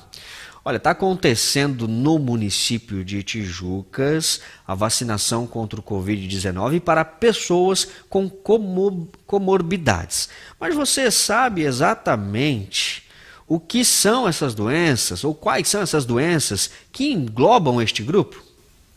Olha, 0.62 0.76
está 0.76 0.90
acontecendo 0.90 1.88
no 1.88 2.18
município 2.18 3.02
de 3.02 3.22
Tijucas 3.22 4.42
a 4.66 4.74
vacinação 4.74 5.46
contra 5.46 5.80
o 5.80 5.82
Covid-19 5.82 6.80
para 6.80 7.02
pessoas 7.02 7.88
com 8.10 8.28
comorbidades. 8.28 10.28
Mas 10.60 10.74
você 10.74 11.10
sabe 11.10 11.62
exatamente 11.62 12.99
o 13.50 13.58
que 13.58 13.84
são 13.84 14.28
essas 14.28 14.54
doenças 14.54 15.24
ou 15.24 15.34
quais 15.34 15.66
são 15.66 15.82
essas 15.82 16.06
doenças 16.06 16.70
que 16.92 17.12
englobam 17.12 17.82
este 17.82 18.00
grupo? 18.00 18.40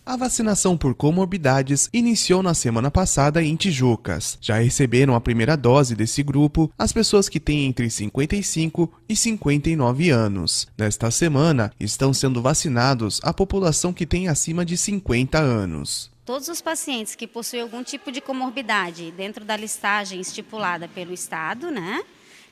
A 0.06 0.16
vacinação 0.16 0.78
por 0.78 0.94
comorbidades 0.94 1.90
iniciou 1.92 2.44
na 2.44 2.54
semana 2.54 2.92
passada 2.92 3.42
em 3.42 3.56
Tijucas. 3.56 4.38
Já 4.40 4.60
receberam 4.60 5.16
a 5.16 5.22
primeira 5.22 5.58
dose 5.58 5.96
desse 5.96 6.22
grupo 6.22 6.72
as 6.78 6.94
pessoas 6.94 7.28
que 7.28 7.40
têm 7.40 7.66
entre 7.66 7.90
55 7.90 8.94
e 9.10 9.16
59 9.16 10.12
anos. 10.12 10.68
Nesta 10.78 11.10
semana, 11.10 11.74
estão 11.80 12.14
sendo 12.14 12.40
vacinados 12.40 13.20
a 13.24 13.34
população 13.34 13.92
que 13.92 14.06
tem 14.06 14.28
acima 14.28 14.64
de 14.64 14.78
50 14.78 15.40
anos. 15.40 16.12
Todos 16.26 16.48
os 16.48 16.62
pacientes 16.62 17.16
que 17.16 17.26
possuem 17.26 17.64
algum 17.64 17.84
tipo 17.84 18.12
de 18.12 18.22
comorbidade 18.22 19.12
dentro 19.18 19.44
da 19.44 19.58
listagem 19.58 20.22
estipulada 20.22 20.88
pelo 20.88 21.12
Estado, 21.12 21.72
né? 21.72 22.04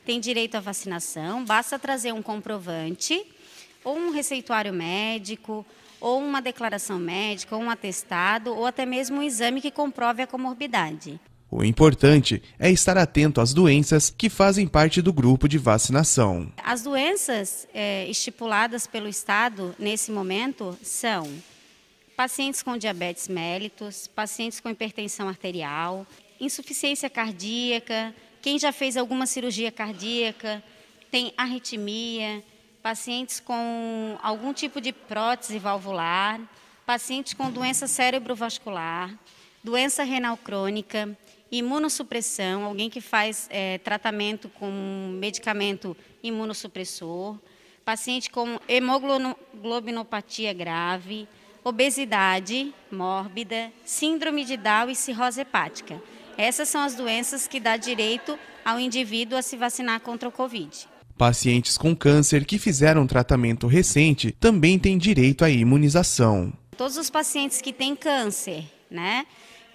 Tem 0.04 0.20
direito 0.20 0.56
à 0.56 0.60
vacinação, 0.60 1.44
basta 1.44 1.78
trazer 1.78 2.12
um 2.12 2.22
comprovante, 2.22 3.24
ou 3.84 3.96
um 3.96 4.10
receituário 4.10 4.72
médico, 4.72 5.64
ou 6.00 6.20
uma 6.20 6.42
declaração 6.42 6.98
médica, 6.98 7.56
ou 7.56 7.62
um 7.62 7.70
atestado, 7.70 8.54
ou 8.54 8.66
até 8.66 8.84
mesmo 8.84 9.18
um 9.18 9.22
exame 9.22 9.60
que 9.60 9.70
comprove 9.70 10.22
a 10.22 10.26
comorbidade. 10.26 11.20
O 11.50 11.62
importante 11.62 12.42
é 12.58 12.70
estar 12.70 12.96
atento 12.96 13.38
às 13.38 13.52
doenças 13.52 14.08
que 14.08 14.30
fazem 14.30 14.66
parte 14.66 15.02
do 15.02 15.12
grupo 15.12 15.46
de 15.46 15.58
vacinação. 15.58 16.50
As 16.64 16.82
doenças 16.82 17.68
é, 17.74 18.08
estipuladas 18.08 18.86
pelo 18.86 19.06
Estado 19.06 19.74
nesse 19.78 20.10
momento 20.10 20.76
são 20.82 21.30
pacientes 22.16 22.62
com 22.62 22.78
diabetes 22.78 23.28
mellitus, 23.28 24.06
pacientes 24.06 24.60
com 24.60 24.70
hipertensão 24.70 25.28
arterial, 25.28 26.06
insuficiência 26.40 27.10
cardíaca, 27.10 28.14
quem 28.42 28.58
já 28.58 28.72
fez 28.72 28.96
alguma 28.96 29.24
cirurgia 29.24 29.70
cardíaca, 29.70 30.62
tem 31.10 31.32
arritmia, 31.36 32.42
pacientes 32.82 33.38
com 33.38 34.18
algum 34.20 34.52
tipo 34.52 34.80
de 34.80 34.92
prótese 34.92 35.60
valvular, 35.60 36.40
pacientes 36.84 37.32
com 37.34 37.48
doença 37.50 37.86
cerebrovascular, 37.86 39.16
doença 39.62 40.02
renal 40.02 40.36
crônica, 40.36 41.16
imunossupressão, 41.52 42.64
alguém 42.64 42.90
que 42.90 43.00
faz 43.00 43.46
é, 43.48 43.78
tratamento 43.78 44.48
com 44.48 45.16
medicamento 45.20 45.96
imunossupressor, 46.20 47.38
paciente 47.84 48.28
com 48.28 48.58
hemoglobinopatia 48.66 50.52
grave, 50.52 51.28
obesidade 51.62 52.74
mórbida, 52.90 53.72
síndrome 53.84 54.44
de 54.44 54.56
Down 54.56 54.90
e 54.90 54.96
cirrose 54.96 55.42
hepática. 55.42 56.02
Essas 56.42 56.68
são 56.68 56.80
as 56.80 56.96
doenças 56.96 57.46
que 57.46 57.60
dá 57.60 57.76
direito 57.76 58.36
ao 58.64 58.80
indivíduo 58.80 59.38
a 59.38 59.42
se 59.42 59.56
vacinar 59.56 60.00
contra 60.00 60.28
o 60.28 60.32
Covid. 60.32 60.88
Pacientes 61.16 61.78
com 61.78 61.94
câncer 61.94 62.44
que 62.44 62.58
fizeram 62.58 63.06
tratamento 63.06 63.68
recente 63.68 64.32
também 64.40 64.76
têm 64.76 64.98
direito 64.98 65.44
à 65.44 65.50
imunização. 65.50 66.52
Todos 66.76 66.96
os 66.96 67.08
pacientes 67.08 67.60
que 67.60 67.72
têm 67.72 67.94
câncer, 67.94 68.64
né, 68.90 69.24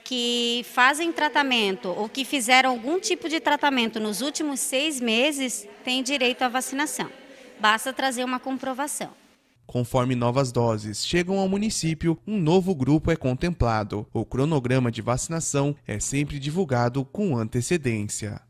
que 0.04 0.66
fazem 0.74 1.14
tratamento 1.14 1.88
ou 1.88 2.10
que 2.10 2.26
fizeram 2.26 2.72
algum 2.72 3.00
tipo 3.00 3.30
de 3.30 3.40
tratamento 3.40 3.98
nos 3.98 4.20
últimos 4.20 4.60
seis 4.60 5.00
meses 5.00 5.66
têm 5.86 6.04
direito 6.04 6.42
à 6.42 6.50
vacinação. 6.50 7.10
Basta 7.62 7.94
trazer 7.94 8.26
uma 8.26 8.42
comprovação. 8.42 9.12
Conforme 9.68 10.16
novas 10.16 10.50
doses 10.54 11.06
chegam 11.06 11.38
ao 11.38 11.50
município, 11.50 12.18
um 12.26 12.40
novo 12.40 12.74
grupo 12.74 13.12
é 13.12 13.18
contemplado. 13.18 14.08
O 14.14 14.24
cronograma 14.24 14.90
de 14.90 15.02
vacinação 15.02 15.76
é 15.86 16.00
sempre 16.00 16.40
divulgado 16.40 17.04
com 17.04 17.38
antecedência. 17.38 18.42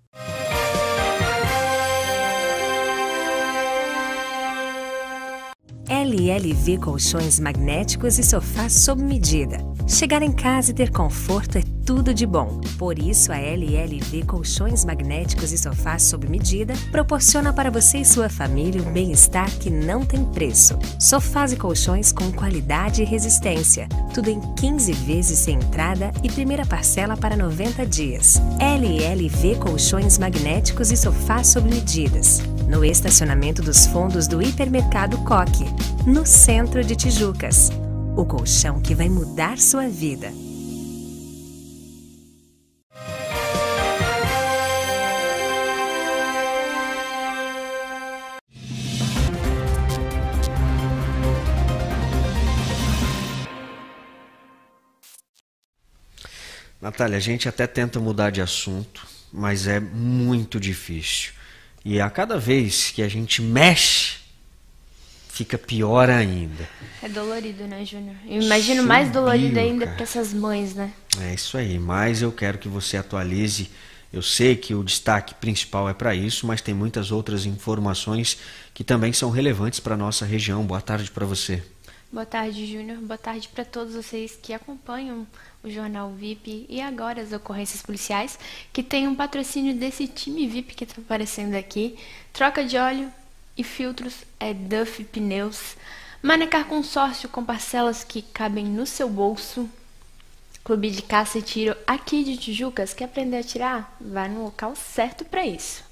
LLV 5.90 6.78
Colchões 6.80 7.40
Magnéticos 7.40 8.20
e 8.20 8.24
Sofás 8.24 8.74
sob 8.74 9.02
medida. 9.02 9.58
Chegar 9.88 10.22
em 10.22 10.32
casa 10.32 10.72
e 10.72 10.74
ter 10.74 10.92
conforto 10.92 11.58
é 11.58 11.64
tudo 11.88 12.14
de 12.14 12.26
bom. 12.26 12.60
Por 12.78 13.00
isso, 13.00 13.32
a 13.32 13.38
LLV 13.38 14.26
Colchões 14.26 14.84
Magnéticos 14.84 15.54
e 15.54 15.58
Sofás 15.58 16.04
sob 16.04 16.28
medida 16.28 16.74
proporciona 16.92 17.54
para 17.54 17.72
você 17.72 18.00
e 18.00 18.06
sua 18.06 18.28
família 18.28 18.84
um 18.84 18.92
bem-estar 18.92 19.50
que 19.58 19.70
não 19.70 20.06
tem 20.06 20.26
preço. 20.26 20.78
Sofás 21.00 21.54
e 21.54 21.56
colchões 21.56 22.12
com 22.12 22.30
qualidade 22.34 23.02
e 23.02 23.06
resistência. 23.06 23.88
Tudo 24.14 24.30
em 24.30 24.42
15 24.56 24.92
vezes 24.92 25.40
sem 25.40 25.56
entrada 25.56 26.12
e 26.22 26.30
primeira 26.30 26.66
parcela 26.66 27.16
para 27.16 27.38
90 27.38 27.86
dias. 27.86 28.42
LLV 28.60 29.56
Colchões 29.56 30.18
Magnéticos 30.18 30.92
e 30.92 30.98
Sofás 30.98 31.48
sob 31.48 31.70
medidas. 31.70 32.42
No 32.68 32.84
estacionamento 32.84 33.62
dos 33.62 33.88
fundos 33.88 34.28
do 34.28 34.42
Hipermercado 34.42 35.20
Coque, 35.20 35.64
no 36.06 36.26
centro 36.26 36.84
de 36.84 36.98
Tijucas. 36.98 37.72
O 38.14 38.26
colchão 38.26 38.82
que 38.82 38.94
vai 38.94 39.08
mudar 39.08 39.58
sua 39.58 39.88
vida. 39.88 40.47
Natália, 56.98 57.18
a 57.18 57.22
gente 57.22 57.48
até 57.48 57.68
tenta 57.68 58.00
mudar 58.00 58.32
de 58.32 58.42
assunto, 58.42 59.06
mas 59.32 59.68
é 59.68 59.80
muito 59.80 60.60
difícil. 60.60 61.32
E 61.86 62.02
a 62.02 62.10
cada 62.10 62.40
vez 62.40 62.90
que 62.90 63.04
a 63.04 63.08
gente 63.08 63.40
mexe, 63.40 64.16
fica 65.30 65.60
pior 65.60 66.10
ainda. 66.10 66.68
É 67.04 67.08
dolorido, 67.08 67.68
né, 67.68 67.86
Júnior? 67.86 68.16
Imagino 68.26 68.78
Subiu, 68.78 68.84
mais 68.88 69.12
dolorido 69.12 69.60
ainda 69.60 69.86
para 69.86 70.02
essas 70.02 70.34
mães, 70.34 70.74
né? 70.74 70.92
É 71.22 71.36
isso 71.36 71.56
aí, 71.56 71.78
mas 71.78 72.24
eu 72.24 72.32
quero 72.32 72.58
que 72.58 72.68
você 72.68 72.98
atualize. 72.98 73.70
Eu 74.12 74.24
sei 74.24 74.56
que 74.56 74.74
o 74.74 74.84
destaque 74.84 75.36
principal 75.36 75.88
é 75.88 75.94
para 75.94 76.16
isso, 76.16 76.48
mas 76.48 76.62
tem 76.62 76.74
muitas 76.74 77.12
outras 77.12 77.46
informações 77.46 78.40
que 78.74 78.84
também 78.84 79.14
são 79.14 79.30
relevantes 79.30 79.80
para 79.80 79.96
nossa 79.96 80.26
região. 80.26 80.66
Boa 80.66 80.82
tarde 80.82 81.12
para 81.12 81.28
você. 81.28 81.62
Boa 82.12 82.26
tarde, 82.26 82.66
Júnior. 82.66 82.98
Boa 83.02 83.20
tarde 83.20 83.50
para 83.50 83.64
todos 83.64 83.94
vocês 83.94 84.40
que 84.42 84.52
acompanham 84.52 85.28
o 85.68 85.72
Jornal 85.72 86.10
VIP 86.12 86.66
e 86.70 86.82
agora 86.82 87.22
as 87.22 87.32
ocorrências 87.34 87.82
policiais, 87.82 88.40
que 88.72 88.82
tem 88.82 89.08
um 89.08 89.16
patrocínio 89.16 89.76
desse 89.76 90.08
time 90.08 90.48
VIP 90.48 90.74
que 90.74 90.84
está 90.86 91.02
aparecendo 91.02 91.56
aqui. 91.56 91.98
Troca 92.34 92.64
de 92.64 92.78
óleo 92.78 93.12
e 93.58 93.64
filtros 93.64 94.24
é 94.40 94.54
Duff 94.54 95.04
Pneus. 95.04 95.76
Manecar 96.22 96.66
consórcio 96.66 97.30
com 97.30 97.44
parcelas 97.44 98.04
que 98.04 98.22
cabem 98.22 98.66
no 98.66 98.86
seu 98.86 99.10
bolso. 99.10 99.70
Clube 100.64 100.90
de 100.90 101.02
caça 101.02 101.38
e 101.38 101.42
tiro 101.42 101.76
aqui 101.86 102.24
de 102.24 102.38
Tijucas. 102.38 102.94
Quer 102.94 103.06
aprender 103.06 103.38
a 103.38 103.44
tirar? 103.44 103.98
Vá 104.02 104.28
no 104.28 104.44
local 104.44 104.76
certo 104.76 105.24
para 105.24 105.46
isso. 105.46 105.88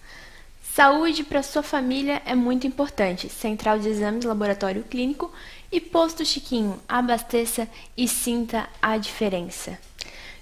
Saúde 0.75 1.23
para 1.23 1.41
sua 1.41 1.63
família 1.63 2.21
é 2.25 2.35
muito 2.35 2.67
importante. 2.67 3.29
Central 3.29 3.79
de 3.79 3.87
Exames 3.87 4.25
Laboratório 4.25 4.83
Clínico 4.83 5.31
e 5.71 5.79
Posto 5.79 6.25
Chiquinho. 6.25 6.79
Abasteça 6.87 7.67
e 7.97 8.07
sinta 8.07 8.69
a 8.81 8.97
diferença. 8.97 9.77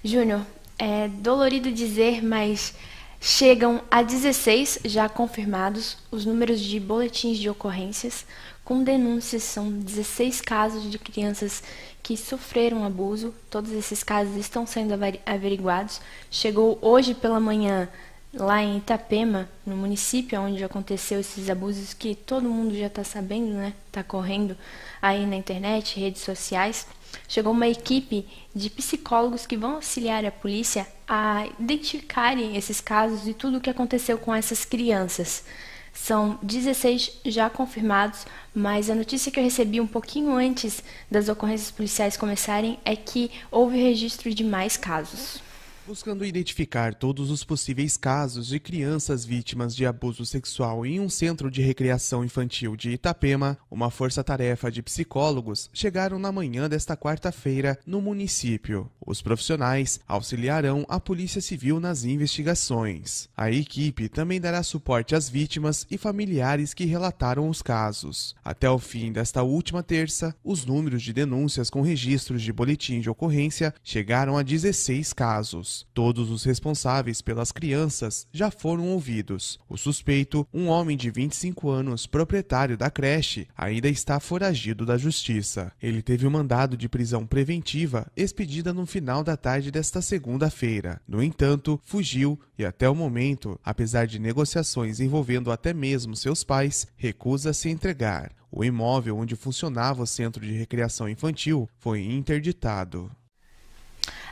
Júnior, 0.02 0.44
é 0.78 1.08
dolorido 1.08 1.70
dizer, 1.70 2.22
mas 2.22 2.74
chegam 3.20 3.80
a 3.90 4.02
16 4.02 4.80
já 4.84 5.08
confirmados 5.08 5.96
os 6.10 6.26
números 6.26 6.60
de 6.60 6.78
boletins 6.78 7.38
de 7.38 7.48
ocorrências 7.48 8.26
com 8.64 8.82
denúncias. 8.82 9.42
São 9.42 9.70
16 9.70 10.40
casos 10.40 10.90
de 10.90 10.98
crianças 10.98 11.62
que 12.02 12.16
sofreram 12.16 12.84
abuso. 12.84 13.34
Todos 13.48 13.72
esses 13.72 14.02
casos 14.02 14.36
estão 14.36 14.66
sendo 14.66 14.94
averiguados. 15.24 16.00
Chegou 16.30 16.78
hoje 16.82 17.14
pela 17.14 17.40
manhã 17.40 17.88
lá 18.34 18.62
em 18.62 18.78
Itapema, 18.78 19.48
no 19.64 19.76
município 19.76 20.40
onde 20.40 20.62
aconteceu 20.64 21.20
esses 21.20 21.48
abusos 21.48 21.94
que 21.94 22.14
todo 22.14 22.48
mundo 22.48 22.76
já 22.76 22.86
está 22.86 23.04
sabendo, 23.04 23.54
né? 23.54 23.72
Está 23.86 24.02
correndo 24.02 24.56
aí 25.00 25.24
na 25.26 25.36
internet, 25.36 25.98
redes 25.98 26.22
sociais. 26.22 26.86
Chegou 27.28 27.52
uma 27.52 27.68
equipe 27.68 28.26
de 28.54 28.68
psicólogos 28.68 29.46
que 29.46 29.56
vão 29.56 29.76
auxiliar 29.76 30.24
a 30.24 30.32
polícia 30.32 30.86
a 31.06 31.46
identificarem 31.60 32.56
esses 32.56 32.80
casos 32.80 33.26
e 33.26 33.34
tudo 33.34 33.58
o 33.58 33.60
que 33.60 33.70
aconteceu 33.70 34.18
com 34.18 34.34
essas 34.34 34.64
crianças. 34.64 35.44
São 35.92 36.36
16 36.42 37.20
já 37.26 37.48
confirmados, 37.48 38.26
mas 38.52 38.90
a 38.90 38.96
notícia 38.96 39.30
que 39.30 39.38
eu 39.38 39.44
recebi 39.44 39.80
um 39.80 39.86
pouquinho 39.86 40.34
antes 40.34 40.82
das 41.08 41.28
ocorrências 41.28 41.70
policiais 41.70 42.16
começarem 42.16 42.80
é 42.84 42.96
que 42.96 43.30
houve 43.48 43.80
registro 43.80 44.34
de 44.34 44.42
mais 44.42 44.76
casos. 44.76 45.43
Buscando 45.86 46.24
identificar 46.24 46.94
todos 46.94 47.30
os 47.30 47.44
possíveis 47.44 47.98
casos 47.98 48.46
de 48.46 48.58
crianças 48.58 49.22
vítimas 49.22 49.76
de 49.76 49.84
abuso 49.84 50.24
sexual 50.24 50.86
em 50.86 50.98
um 50.98 51.10
centro 51.10 51.50
de 51.50 51.60
recreação 51.60 52.24
infantil 52.24 52.74
de 52.74 52.92
Itapema, 52.92 53.58
uma 53.70 53.90
força-tarefa 53.90 54.70
de 54.70 54.82
psicólogos 54.82 55.68
chegaram 55.74 56.18
na 56.18 56.32
manhã 56.32 56.70
desta 56.70 56.96
quarta-feira 56.96 57.78
no 57.86 58.00
município. 58.00 58.90
Os 59.06 59.20
profissionais 59.20 60.00
auxiliarão 60.08 60.86
a 60.88 60.98
Polícia 60.98 61.42
Civil 61.42 61.78
nas 61.78 62.02
investigações. 62.04 63.28
A 63.36 63.50
equipe 63.50 64.08
também 64.08 64.40
dará 64.40 64.62
suporte 64.62 65.14
às 65.14 65.28
vítimas 65.28 65.86
e 65.90 65.98
familiares 65.98 66.72
que 66.72 66.86
relataram 66.86 67.46
os 67.46 67.60
casos. 67.60 68.34
Até 68.42 68.70
o 68.70 68.78
fim 68.78 69.12
desta 69.12 69.42
última 69.42 69.82
terça, 69.82 70.34
os 70.42 70.64
números 70.64 71.02
de 71.02 71.12
denúncias 71.12 71.68
com 71.68 71.82
registros 71.82 72.40
de 72.40 72.54
boletim 72.54 73.00
de 73.00 73.10
ocorrência 73.10 73.74
chegaram 73.84 74.38
a 74.38 74.42
16 74.42 75.12
casos. 75.12 75.73
Todos 75.92 76.30
os 76.30 76.44
responsáveis 76.44 77.20
pelas 77.20 77.50
crianças 77.50 78.26
já 78.32 78.50
foram 78.50 78.88
ouvidos. 78.88 79.58
O 79.68 79.76
suspeito, 79.76 80.46
um 80.52 80.68
homem 80.68 80.96
de 80.96 81.10
25 81.10 81.68
anos, 81.70 82.06
proprietário 82.06 82.76
da 82.76 82.90
creche, 82.90 83.48
ainda 83.56 83.88
está 83.88 84.20
foragido 84.20 84.86
da 84.86 84.96
justiça. 84.96 85.72
Ele 85.82 86.02
teve 86.02 86.26
o 86.26 86.28
um 86.28 86.32
mandado 86.32 86.76
de 86.76 86.88
prisão 86.88 87.26
preventiva 87.26 88.06
expedida 88.16 88.72
no 88.72 88.86
final 88.86 89.24
da 89.24 89.36
tarde 89.36 89.70
desta 89.70 90.00
segunda-feira. 90.00 91.00
No 91.08 91.22
entanto, 91.22 91.80
fugiu 91.84 92.38
e 92.58 92.64
até 92.64 92.88
o 92.88 92.94
momento, 92.94 93.58
apesar 93.64 94.06
de 94.06 94.18
negociações 94.18 95.00
envolvendo 95.00 95.50
até 95.50 95.72
mesmo 95.72 96.14
seus 96.14 96.44
pais, 96.44 96.86
recusa 96.96 97.52
se 97.52 97.68
entregar. 97.68 98.32
O 98.56 98.64
imóvel 98.64 99.18
onde 99.18 99.34
funcionava 99.34 100.04
o 100.04 100.06
centro 100.06 100.46
de 100.46 100.52
recreação 100.52 101.08
infantil 101.08 101.68
foi 101.76 102.04
interditado. 102.04 103.10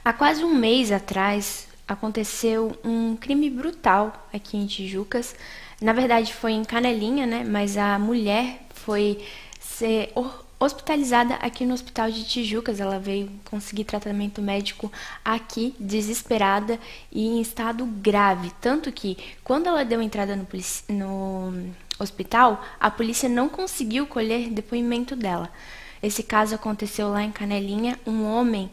Há 0.04 0.12
quase 0.12 0.42
um 0.42 0.52
mês 0.52 0.90
atrás 0.90 1.68
aconteceu 1.86 2.76
um 2.84 3.14
crime 3.14 3.48
brutal 3.48 4.28
aqui 4.32 4.56
em 4.56 4.66
Tijucas. 4.66 5.32
Na 5.80 5.92
verdade 5.92 6.34
foi 6.34 6.52
em 6.52 6.64
Canelinha, 6.64 7.24
né? 7.24 7.44
Mas 7.44 7.76
a 7.76 8.00
mulher 8.00 8.66
foi 8.74 9.24
ser 9.60 10.12
hospitalizada 10.58 11.34
aqui 11.36 11.64
no 11.64 11.72
hospital 11.72 12.10
de 12.10 12.24
Tijucas. 12.24 12.80
Ela 12.80 12.98
veio 12.98 13.30
conseguir 13.44 13.84
tratamento 13.84 14.42
médico 14.42 14.90
aqui, 15.24 15.72
desesperada 15.78 16.80
e 17.12 17.24
em 17.24 17.40
estado 17.40 17.86
grave. 17.86 18.50
Tanto 18.60 18.90
que, 18.90 19.16
quando 19.44 19.68
ela 19.68 19.84
deu 19.84 20.02
entrada 20.02 20.34
no, 20.34 20.48
no 20.88 21.72
hospital, 21.96 22.60
a 22.80 22.90
polícia 22.90 23.28
não 23.28 23.48
conseguiu 23.48 24.04
colher 24.08 24.50
depoimento 24.50 25.14
dela. 25.14 25.48
Esse 26.02 26.24
caso 26.24 26.56
aconteceu 26.56 27.08
lá 27.08 27.22
em 27.22 27.30
Canelinha. 27.30 27.96
Um 28.04 28.24
homem 28.24 28.68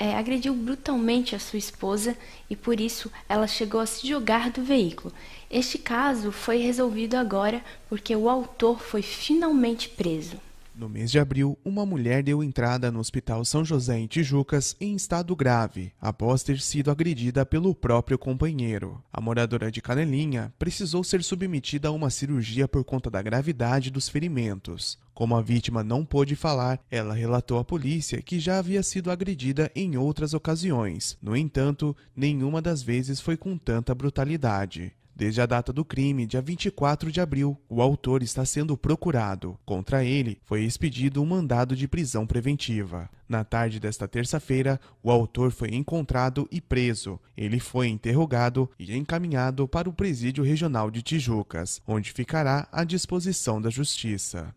é, 0.00 0.16
agrediu 0.16 0.54
brutalmente 0.54 1.36
a 1.36 1.38
sua 1.38 1.58
esposa 1.58 2.16
e 2.48 2.56
por 2.56 2.80
isso 2.80 3.12
ela 3.28 3.46
chegou 3.46 3.80
a 3.82 3.86
se 3.86 4.08
jogar 4.08 4.50
do 4.50 4.64
veículo. 4.64 5.12
Este 5.50 5.76
caso 5.76 6.32
foi 6.32 6.56
resolvido 6.56 7.16
agora 7.16 7.62
porque 7.86 8.16
o 8.16 8.30
autor 8.30 8.80
foi 8.80 9.02
finalmente 9.02 9.90
preso. 9.90 10.38
No 10.74 10.88
mês 10.88 11.10
de 11.10 11.18
abril, 11.18 11.58
uma 11.62 11.84
mulher 11.84 12.22
deu 12.22 12.42
entrada 12.42 12.90
no 12.90 13.00
Hospital 13.00 13.44
São 13.44 13.62
José 13.62 13.98
em 13.98 14.06
Tijucas 14.06 14.74
em 14.80 14.94
estado 14.96 15.36
grave, 15.36 15.92
após 16.00 16.42
ter 16.42 16.58
sido 16.58 16.90
agredida 16.90 17.44
pelo 17.44 17.74
próprio 17.74 18.16
companheiro. 18.16 19.02
A 19.12 19.20
moradora 19.20 19.70
de 19.70 19.82
Canelinha 19.82 20.50
precisou 20.58 21.04
ser 21.04 21.22
submetida 21.22 21.88
a 21.88 21.90
uma 21.90 22.08
cirurgia 22.08 22.66
por 22.66 22.82
conta 22.82 23.10
da 23.10 23.20
gravidade 23.20 23.90
dos 23.90 24.08
ferimentos. 24.08 24.98
Como 25.20 25.36
a 25.36 25.42
vítima 25.42 25.84
não 25.84 26.02
pôde 26.02 26.34
falar, 26.34 26.80
ela 26.90 27.12
relatou 27.12 27.58
à 27.58 27.62
polícia 27.62 28.22
que 28.22 28.40
já 28.40 28.58
havia 28.58 28.82
sido 28.82 29.10
agredida 29.10 29.70
em 29.76 29.94
outras 29.98 30.32
ocasiões. 30.32 31.18
No 31.20 31.36
entanto, 31.36 31.94
nenhuma 32.16 32.62
das 32.62 32.82
vezes 32.82 33.20
foi 33.20 33.36
com 33.36 33.58
tanta 33.58 33.94
brutalidade. 33.94 34.94
Desde 35.14 35.42
a 35.42 35.44
data 35.44 35.74
do 35.74 35.84
crime, 35.84 36.24
dia 36.24 36.40
24 36.40 37.12
de 37.12 37.20
abril, 37.20 37.54
o 37.68 37.82
autor 37.82 38.22
está 38.22 38.46
sendo 38.46 38.78
procurado. 38.78 39.58
Contra 39.66 40.02
ele, 40.02 40.40
foi 40.46 40.64
expedido 40.64 41.22
um 41.22 41.26
mandado 41.26 41.76
de 41.76 41.86
prisão 41.86 42.26
preventiva. 42.26 43.06
Na 43.28 43.44
tarde 43.44 43.78
desta 43.78 44.08
terça-feira, 44.08 44.80
o 45.02 45.10
autor 45.10 45.50
foi 45.50 45.68
encontrado 45.74 46.48
e 46.50 46.62
preso. 46.62 47.20
Ele 47.36 47.60
foi 47.60 47.88
interrogado 47.88 48.70
e 48.78 48.96
encaminhado 48.96 49.68
para 49.68 49.86
o 49.86 49.92
Presídio 49.92 50.42
Regional 50.42 50.90
de 50.90 51.02
Tijucas, 51.02 51.82
onde 51.86 52.10
ficará 52.10 52.66
à 52.72 52.84
disposição 52.84 53.60
da 53.60 53.68
Justiça. 53.68 54.54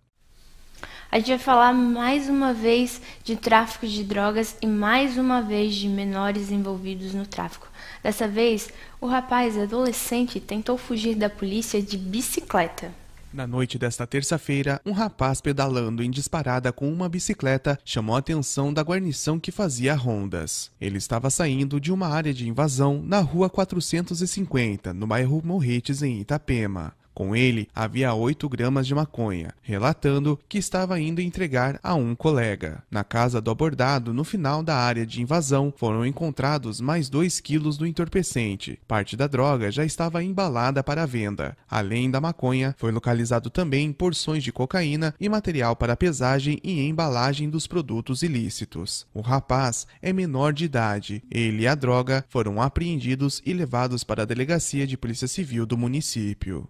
A 1.12 1.20
gente 1.20 1.30
vai 1.30 1.38
falar 1.38 1.74
mais 1.74 2.28
uma 2.28 2.54
vez 2.54 3.02
de 3.24 3.36
tráfico 3.36 3.88
de 3.88 4.04
drogas 4.04 4.58
e 4.62 4.68
mais 4.68 5.18
uma 5.18 5.42
vez 5.42 5.76
de 5.76 5.88
menores 5.88 6.52
envolvidos 6.52 7.14
no 7.14 7.26
tráfico. 7.26 7.68
Dessa 8.02 8.28
vez, 8.28 8.70
o 9.00 9.08
rapaz 9.08 9.58
adolescente 9.58 10.40
tentou 10.40 10.78
fugir 10.78 11.16
da 11.16 11.30
polícia 11.30 11.82
de 11.82 11.98
bicicleta. 11.98 12.92
Na 13.34 13.48
noite 13.48 13.80
desta 13.80 14.06
terça-feira, 14.06 14.80
um 14.86 14.92
rapaz 14.92 15.42
pedalando 15.42 16.04
em 16.04 16.12
disparada 16.12 16.72
com 16.72 16.88
uma 16.94 17.10
bicicleta 17.10 17.80
chamou 17.84 18.16
a 18.16 18.20
atenção 18.20 18.72
da 18.72 18.84
guarnição 18.84 19.40
que 19.40 19.52
fazia 19.52 19.96
rondas. 19.96 20.70
Ele 20.80 21.00
estava 21.00 21.32
saindo 21.32 21.80
de 21.80 21.92
uma 21.92 22.08
área 22.08 22.32
de 22.32 22.48
invasão 22.48 23.02
na 23.04 23.22
rua 23.22 23.50
450, 23.50 24.94
no 24.94 25.08
bairro 25.08 25.42
Morretes, 25.44 26.04
em 26.04 26.22
Itapema. 26.22 26.94
Com 27.14 27.36
ele 27.36 27.70
havia 27.76 28.14
8 28.14 28.50
gramas 28.50 28.88
de 28.88 28.96
maconha, 28.96 29.54
relatando 29.62 30.40
que 30.50 30.58
estava 30.58 31.00
indo 31.00 31.22
entregar 31.22 31.80
a 31.84 31.94
um 31.94 32.16
colega. 32.16 32.84
Na 32.90 33.04
casa 33.04 33.40
do 33.40 33.52
abordado, 33.52 34.14
no 34.14 34.24
final 34.24 34.64
da 34.64 34.76
área 34.76 35.06
de 35.06 35.22
invasão, 35.22 35.74
foram 35.76 36.06
encontrados 36.06 36.82
mais 36.82 37.10
2 37.10 37.40
quilos 37.40 37.78
do 37.78 37.86
entorpecente. 37.86 38.80
Parte 38.88 39.16
da 39.16 39.28
droga 39.28 39.72
já 39.72 39.86
estava 39.86 40.24
embalada 40.24 40.84
para 40.84 41.06
venda. 41.06 41.56
Além 41.70 42.10
da 42.10 42.20
maconha, 42.20 42.74
foi 42.78 42.92
localizado 42.92 43.50
também 43.50 43.94
porções 43.94 44.44
de 44.44 44.52
cocaína 44.52 45.14
e 45.20 45.30
material 45.30 45.76
para 45.76 45.96
pesagem 45.96 46.60
e 46.64 46.88
embalagem 46.88 47.50
dos 47.50 47.68
produtos 47.68 48.24
ilícitos. 48.24 49.06
O 49.14 49.22
rapaz 49.22 49.86
é 50.02 50.12
menor 50.12 50.54
de 50.54 50.66
idade. 50.66 51.24
Ele 51.30 51.64
e 51.64 51.68
a 51.68 51.76
droga 51.76 52.26
foram 52.30 52.62
apreendidos 52.62 53.42
e 53.46 53.54
levados 53.54 54.04
para 54.04 54.24
a 54.24 54.26
delegacia 54.26 54.88
de 54.88 54.98
polícia 54.98 55.28
civil 55.28 55.66
do 55.66 55.78
município. 55.78 56.68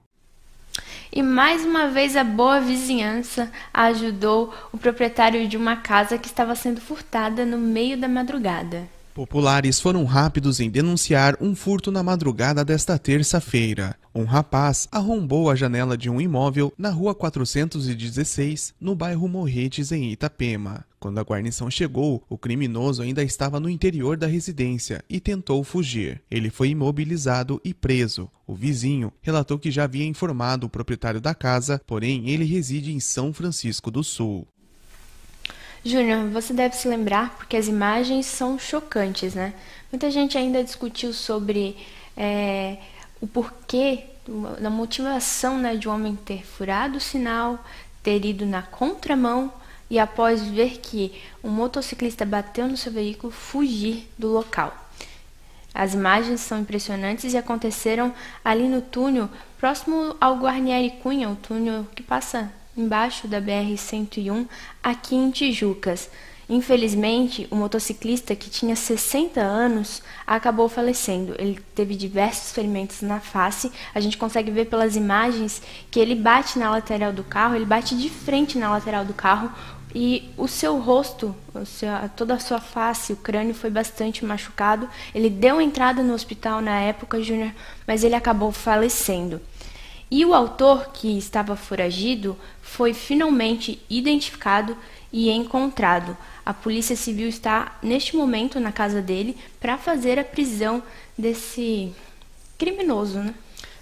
E 1.15 1.21
mais 1.21 1.63
uma 1.63 1.89
vez 1.89 2.17
a 2.17 2.23
boa 2.23 2.59
vizinhança 2.59 3.51
ajudou 3.71 4.51
o 4.71 4.79
proprietário 4.79 5.47
de 5.47 5.55
uma 5.55 5.75
casa 5.75 6.17
que 6.17 6.25
estava 6.25 6.55
sendo 6.55 6.81
furtada 6.81 7.45
no 7.45 7.55
meio 7.55 7.95
da 7.95 8.07
madrugada. 8.07 8.89
Populares 9.13 9.79
foram 9.79 10.05
rápidos 10.05 10.59
em 10.59 10.71
denunciar 10.71 11.37
um 11.39 11.53
furto 11.53 11.91
na 11.91 12.01
madrugada 12.01 12.65
desta 12.65 12.97
terça-feira. 12.97 13.95
Um 14.13 14.23
rapaz 14.23 14.87
arrombou 14.91 15.51
a 15.51 15.55
janela 15.55 15.95
de 15.95 16.09
um 16.09 16.19
imóvel 16.19 16.73
na 16.75 16.89
rua 16.89 17.13
416, 17.13 18.73
no 18.81 18.95
bairro 18.95 19.27
Morretes, 19.27 19.91
em 19.91 20.11
Itapema. 20.11 20.83
Quando 20.99 21.19
a 21.19 21.23
guarnição 21.23 21.69
chegou, 21.69 22.23
o 22.27 22.37
criminoso 22.37 23.03
ainda 23.03 23.23
estava 23.23 23.59
no 23.59 23.69
interior 23.69 24.17
da 24.17 24.25
residência 24.25 25.03
e 25.09 25.19
tentou 25.19 25.63
fugir. 25.63 26.21
Ele 26.31 26.49
foi 26.49 26.69
imobilizado 26.69 27.61
e 27.63 27.73
preso. 27.73 28.29
O 28.47 28.55
vizinho 28.55 29.11
relatou 29.21 29.59
que 29.59 29.69
já 29.69 29.83
havia 29.83 30.05
informado 30.05 30.65
o 30.65 30.69
proprietário 30.69 31.21
da 31.21 31.35
casa, 31.35 31.79
porém 31.85 32.29
ele 32.29 32.45
reside 32.45 32.91
em 32.91 32.99
São 32.99 33.33
Francisco 33.33 33.91
do 33.91 34.03
Sul. 34.03 34.47
Júnior, 35.85 36.29
você 36.29 36.53
deve 36.53 36.77
se 36.77 36.87
lembrar 36.87 37.35
porque 37.35 37.57
as 37.57 37.67
imagens 37.67 38.25
são 38.25 38.57
chocantes, 38.57 39.35
né? 39.35 39.53
Muita 39.91 40.09
gente 40.09 40.37
ainda 40.37 40.63
discutiu 40.63 41.11
sobre 41.11 41.75
é, 42.15 42.77
o 43.19 43.27
porquê, 43.27 44.05
a 44.65 44.69
motivação 44.69 45.57
né, 45.57 45.75
de 45.75 45.89
um 45.89 45.93
homem 45.93 46.15
ter 46.15 46.45
furado 46.45 46.97
o 46.97 47.01
sinal, 47.01 47.61
ter 48.01 48.23
ido 48.23 48.45
na 48.45 48.61
contramão 48.61 49.51
e 49.89 49.99
após 49.99 50.41
ver 50.41 50.79
que 50.79 51.21
um 51.43 51.49
motociclista 51.49 52.25
bateu 52.25 52.65
no 52.67 52.77
seu 52.77 52.91
veículo, 52.91 53.33
fugir 53.33 54.09
do 54.17 54.29
local. 54.29 54.73
As 55.73 55.93
imagens 55.93 56.39
são 56.39 56.59
impressionantes 56.59 57.33
e 57.33 57.37
aconteceram 57.37 58.13
ali 58.43 58.69
no 58.69 58.79
túnel 58.81 59.29
próximo 59.57 60.15
ao 60.21 60.37
Guarnieri 60.37 60.91
Cunha, 61.01 61.29
o 61.29 61.35
túnel 61.35 61.85
que 61.93 62.01
passa 62.01 62.49
embaixo 62.75 63.27
da 63.27 63.41
BR-101, 63.41 64.47
aqui 64.81 65.15
em 65.15 65.31
Tijucas. 65.31 66.09
Infelizmente, 66.49 67.47
o 67.49 67.55
motociclista 67.55 68.35
que 68.35 68.49
tinha 68.49 68.75
60 68.75 69.39
anos 69.39 70.03
acabou 70.27 70.67
falecendo. 70.67 71.33
Ele 71.39 71.57
teve 71.73 71.95
diversos 71.95 72.51
ferimentos 72.51 73.01
na 73.01 73.21
face. 73.21 73.71
A 73.95 73.99
gente 74.01 74.17
consegue 74.17 74.51
ver 74.51 74.65
pelas 74.65 74.95
imagens 74.95 75.61
que 75.89 75.99
ele 75.99 76.15
bate 76.15 76.59
na 76.59 76.69
lateral 76.69 77.13
do 77.13 77.23
carro, 77.23 77.55
ele 77.55 77.65
bate 77.65 77.97
de 77.97 78.09
frente 78.09 78.57
na 78.57 78.69
lateral 78.69 79.05
do 79.05 79.13
carro 79.13 79.51
e 79.95 80.31
o 80.35 80.47
seu 80.47 80.79
rosto, 80.79 81.35
toda 82.15 82.33
a 82.33 82.39
sua 82.39 82.59
face, 82.59 83.13
o 83.13 83.17
crânio 83.17 83.53
foi 83.53 83.69
bastante 83.69 84.25
machucado. 84.25 84.89
Ele 85.13 85.29
deu 85.29 85.61
entrada 85.61 86.01
no 86.01 86.13
hospital 86.13 86.61
na 86.61 86.79
época, 86.79 87.21
Júnior, 87.21 87.51
mas 87.87 88.03
ele 88.03 88.15
acabou 88.15 88.51
falecendo. 88.51 89.39
E 90.15 90.23
o 90.25 90.33
autor, 90.35 90.91
que 90.93 91.17
estava 91.17 91.55
foragido, 91.55 92.37
foi 92.61 92.93
finalmente 92.93 93.81
identificado 93.89 94.77
e 95.11 95.31
encontrado. 95.31 96.15
A 96.45 96.53
Polícia 96.53 96.95
Civil 96.95 97.27
está 97.27 97.79
neste 97.81 98.15
momento 98.15 98.59
na 98.59 98.71
casa 98.71 99.01
dele 99.01 99.35
para 99.59 99.75
fazer 99.75 100.19
a 100.19 100.23
prisão 100.23 100.83
desse 101.17 101.91
criminoso, 102.59 103.21
né? 103.21 103.33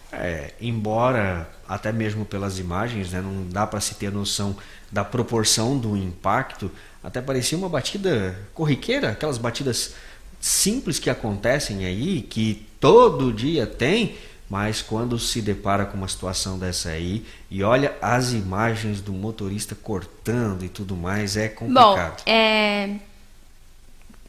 É, 0.09 0.53
embora 0.61 1.49
até 1.67 1.91
mesmo 1.91 2.23
pelas 2.23 2.59
imagens, 2.59 3.11
né, 3.11 3.19
não 3.19 3.49
dá 3.49 3.67
para 3.67 3.81
se 3.81 3.95
ter 3.95 4.09
noção 4.09 4.55
da 4.89 5.03
proporção 5.03 5.77
do 5.77 5.97
impacto, 5.97 6.71
até 7.03 7.21
parecia 7.21 7.57
uma 7.57 7.67
batida 7.67 8.39
corriqueira, 8.53 9.09
aquelas 9.09 9.37
batidas 9.37 9.95
simples 10.39 10.97
que 10.97 11.09
acontecem 11.09 11.85
aí, 11.85 12.21
que 12.21 12.65
todo 12.79 13.33
dia 13.33 13.67
tem, 13.67 14.15
mas 14.51 14.81
quando 14.81 15.17
se 15.17 15.41
depara 15.41 15.85
com 15.85 15.95
uma 15.95 16.09
situação 16.09 16.59
dessa 16.59 16.89
aí 16.89 17.25
e 17.49 17.63
olha 17.63 17.95
as 18.01 18.33
imagens 18.33 18.99
do 18.99 19.13
motorista 19.13 19.73
cortando 19.73 20.65
e 20.65 20.67
tudo 20.67 20.93
mais, 20.93 21.37
é 21.37 21.47
complicado. 21.47 22.17
Bom, 22.17 22.23
é 22.29 22.97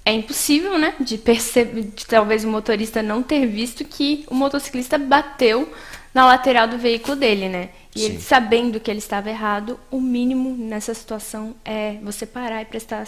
é 0.05 0.13
impossível, 0.13 0.79
né, 0.79 0.95
de 1.01 1.19
perceber, 1.19 1.83
de 1.83 2.07
talvez 2.07 2.45
o 2.45 2.49
motorista 2.49 3.03
não 3.03 3.21
ter 3.21 3.47
visto 3.47 3.85
que 3.85 4.25
o 4.29 4.35
motociclista 4.35 4.97
bateu 4.97 5.73
na 6.15 6.25
lateral 6.27 6.69
do 6.69 6.79
veículo 6.79 7.17
dele, 7.17 7.49
né? 7.49 7.71
E 7.95 8.01
Sim. 8.01 8.07
ele 8.07 8.21
sabendo 8.21 8.79
que 8.79 8.91
ele 8.91 8.99
estava 8.99 9.29
errado, 9.29 9.79
o 9.91 10.01
mínimo 10.01 10.57
nessa 10.57 10.95
situação 10.95 11.55
é 11.65 11.99
você 12.03 12.27
parar 12.27 12.63
e 12.63 12.65
prestar 12.65 13.07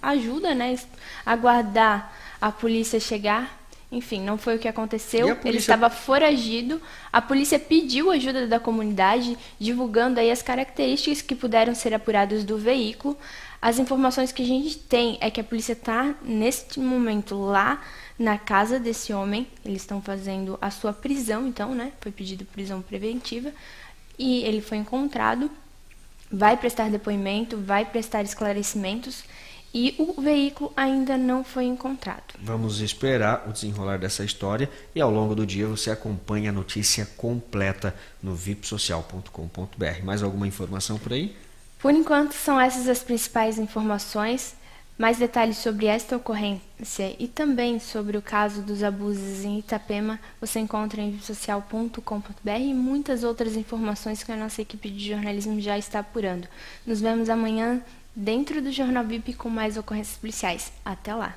ajuda, 0.00 0.54
né? 0.54 0.76
Aguardar 1.26 2.12
a 2.40 2.52
polícia 2.52 3.00
chegar 3.00 3.63
enfim, 3.94 4.20
não 4.20 4.36
foi 4.36 4.56
o 4.56 4.58
que 4.58 4.68
aconteceu. 4.68 5.28
Polícia... 5.28 5.48
Ele 5.48 5.58
estava 5.58 5.88
foragido. 5.88 6.80
A 7.12 7.22
polícia 7.22 7.58
pediu 7.58 8.10
ajuda 8.10 8.46
da 8.46 8.58
comunidade, 8.60 9.38
divulgando 9.58 10.20
aí 10.20 10.30
as 10.30 10.42
características 10.42 11.22
que 11.22 11.34
puderam 11.34 11.74
ser 11.74 11.94
apuradas 11.94 12.44
do 12.44 12.58
veículo. 12.58 13.16
As 13.62 13.78
informações 13.78 14.32
que 14.32 14.42
a 14.42 14.46
gente 14.46 14.76
tem 14.76 15.16
é 15.20 15.30
que 15.30 15.40
a 15.40 15.44
polícia 15.44 15.72
está 15.72 16.14
neste 16.22 16.78
momento 16.78 17.34
lá 17.34 17.82
na 18.18 18.36
casa 18.36 18.78
desse 18.78 19.12
homem. 19.12 19.46
Eles 19.64 19.82
estão 19.82 20.02
fazendo 20.02 20.58
a 20.60 20.70
sua 20.70 20.92
prisão, 20.92 21.46
então, 21.46 21.74
né? 21.74 21.92
Foi 22.00 22.12
pedido 22.12 22.44
prisão 22.44 22.82
preventiva 22.82 23.52
e 24.18 24.42
ele 24.44 24.60
foi 24.60 24.78
encontrado. 24.78 25.50
Vai 26.30 26.56
prestar 26.56 26.90
depoimento, 26.90 27.56
vai 27.56 27.84
prestar 27.84 28.22
esclarecimentos 28.22 29.24
e 29.74 29.92
o 29.98 30.22
veículo 30.22 30.72
ainda 30.76 31.18
não 31.18 31.42
foi 31.42 31.64
encontrado. 31.64 32.34
Vamos 32.40 32.80
esperar 32.80 33.44
o 33.48 33.52
desenrolar 33.52 33.98
dessa 33.98 34.24
história 34.24 34.70
e 34.94 35.00
ao 35.00 35.10
longo 35.10 35.34
do 35.34 35.44
dia 35.44 35.66
você 35.66 35.90
acompanha 35.90 36.50
a 36.50 36.52
notícia 36.52 37.04
completa 37.16 37.92
no 38.22 38.36
vipsocial.com.br. 38.36 40.04
Mais 40.04 40.22
alguma 40.22 40.46
informação 40.46 40.96
por 40.96 41.12
aí? 41.12 41.36
Por 41.80 41.92
enquanto 41.92 42.32
são 42.32 42.58
essas 42.60 42.88
as 42.88 43.02
principais 43.02 43.58
informações. 43.58 44.54
Mais 44.96 45.18
detalhes 45.18 45.56
sobre 45.56 45.86
esta 45.86 46.16
ocorrência 46.16 47.16
e 47.18 47.26
também 47.26 47.80
sobre 47.80 48.16
o 48.16 48.22
caso 48.22 48.62
dos 48.62 48.80
abusos 48.80 49.44
em 49.44 49.58
Itapema 49.58 50.20
você 50.40 50.60
encontra 50.60 51.00
em 51.00 51.10
vipsocial.com.br 51.10 52.50
e 52.60 52.72
muitas 52.72 53.24
outras 53.24 53.56
informações 53.56 54.22
que 54.22 54.30
a 54.30 54.36
nossa 54.36 54.62
equipe 54.62 54.88
de 54.88 55.08
jornalismo 55.08 55.60
já 55.60 55.76
está 55.76 55.98
apurando. 55.98 56.46
Nos 56.86 57.00
vemos 57.00 57.28
amanhã 57.28 57.82
dentro 58.14 58.62
do 58.62 58.70
Jornal 58.70 59.04
VIP 59.04 59.34
com 59.34 59.48
mais 59.48 59.76
ocorrências 59.76 60.16
policiais. 60.16 60.72
Até 60.84 61.14
lá! 61.14 61.36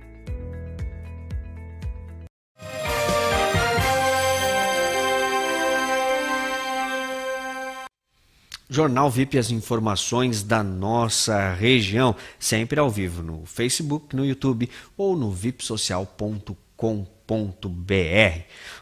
Jornal 8.73 9.09
VIP 9.09 9.37
as 9.37 9.51
informações 9.51 10.43
da 10.43 10.63
nossa 10.63 11.53
região, 11.53 12.15
sempre 12.39 12.79
ao 12.79 12.89
vivo 12.89 13.21
no 13.21 13.45
Facebook, 13.45 14.15
no 14.15 14.25
YouTube 14.25 14.69
ou 14.95 15.13
no 15.17 15.29
vipsocial.com.br. 15.29 16.55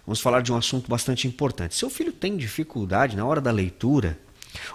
Vamos 0.06 0.22
falar 0.22 0.44
de 0.44 0.54
um 0.54 0.58
assunto 0.58 0.88
bastante 0.88 1.28
importante. 1.28 1.74
Seu 1.74 1.90
filho 1.90 2.14
tem 2.14 2.38
dificuldade 2.38 3.18
na 3.18 3.26
hora 3.26 3.42
da 3.42 3.50
leitura 3.50 4.16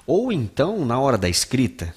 ou 0.05 0.33
então 0.33 0.85
na 0.85 0.99
hora 0.99 1.17
da 1.17 1.29
escrita? 1.29 1.95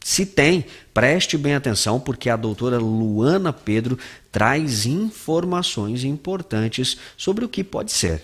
Se 0.00 0.24
tem, 0.24 0.64
preste 0.94 1.36
bem 1.36 1.56
atenção 1.56 1.98
porque 1.98 2.30
a 2.30 2.36
doutora 2.36 2.78
Luana 2.78 3.52
Pedro 3.52 3.98
traz 4.30 4.86
informações 4.86 6.04
importantes 6.04 6.98
sobre 7.16 7.44
o 7.44 7.48
que 7.48 7.64
pode 7.64 7.90
ser. 7.90 8.22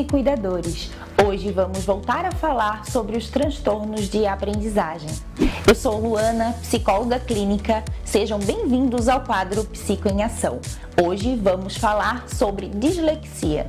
E 0.00 0.04
cuidadores. 0.04 0.90
Hoje 1.26 1.50
vamos 1.50 1.84
voltar 1.84 2.24
a 2.24 2.30
falar 2.30 2.86
sobre 2.86 3.16
os 3.16 3.28
transtornos 3.28 4.08
de 4.08 4.26
aprendizagem. 4.26 5.10
Eu 5.66 5.74
sou 5.74 6.00
Luana, 6.00 6.54
psicóloga 6.62 7.18
clínica. 7.18 7.84
Sejam 8.04 8.38
bem-vindos 8.38 9.08
ao 9.08 9.22
quadro 9.22 9.64
Psico 9.64 10.08
em 10.08 10.22
Ação. 10.22 10.60
Hoje 11.02 11.34
vamos 11.36 11.76
falar 11.76 12.28
sobre 12.28 12.68
dislexia. 12.68 13.66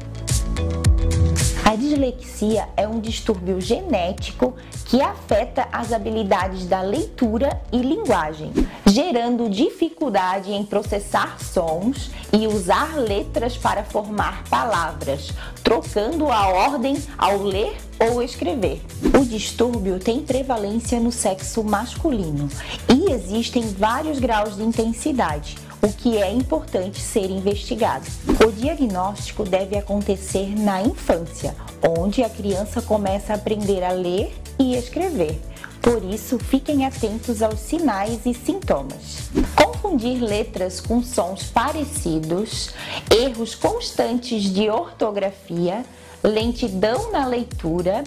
A 1.69 1.75
dislexia 1.75 2.67
é 2.75 2.87
um 2.87 2.99
distúrbio 2.99 3.61
genético 3.61 4.55
que 4.85 5.03
afeta 5.03 5.67
as 5.71 5.93
habilidades 5.93 6.65
da 6.65 6.81
leitura 6.81 7.61
e 7.71 7.77
linguagem, 7.77 8.51
gerando 8.87 9.47
dificuldade 9.47 10.51
em 10.51 10.65
processar 10.65 11.37
sons 11.39 12.09
e 12.33 12.47
usar 12.47 12.97
letras 12.97 13.55
para 13.55 13.83
formar 13.83 14.45
palavras, 14.49 15.31
trocando 15.63 16.31
a 16.31 16.47
ordem 16.47 16.97
ao 17.15 17.43
ler 17.43 17.77
ou 17.99 18.23
escrever. 18.23 18.81
O 19.15 19.23
distúrbio 19.23 19.99
tem 19.99 20.21
prevalência 20.21 20.99
no 20.99 21.11
sexo 21.11 21.63
masculino 21.63 22.49
e 22.91 23.11
existem 23.11 23.61
vários 23.61 24.17
graus 24.17 24.55
de 24.55 24.63
intensidade 24.63 25.68
o 25.81 25.87
que 25.87 26.17
é 26.17 26.31
importante 26.31 26.99
ser 26.99 27.29
investigado. 27.29 28.05
O 28.45 28.51
diagnóstico 28.51 29.43
deve 29.43 29.77
acontecer 29.77 30.55
na 30.59 30.81
infância, 30.81 31.55
onde 31.97 32.23
a 32.23 32.29
criança 32.29 32.81
começa 32.81 33.33
a 33.33 33.35
aprender 33.35 33.83
a 33.83 33.91
ler 33.91 34.35
e 34.57 34.75
escrever. 34.75 35.39
Por 35.81 36.03
isso, 36.03 36.37
fiquem 36.37 36.85
atentos 36.85 37.41
aos 37.41 37.59
sinais 37.59 38.25
e 38.25 38.33
sintomas. 38.33 39.29
Confundir 39.55 40.21
letras 40.21 40.81
com 40.81 41.01
sons 41.01 41.43
parecidos, 41.45 42.71
erros 43.09 43.55
constantes 43.55 44.43
de 44.43 44.69
ortografia, 44.69 45.85
lentidão 46.21 47.11
na 47.11 47.25
leitura 47.25 48.03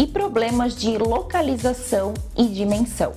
e 0.00 0.06
problemas 0.06 0.76
de 0.76 0.96
localização 0.96 2.14
e 2.36 2.46
dimensão. 2.46 3.12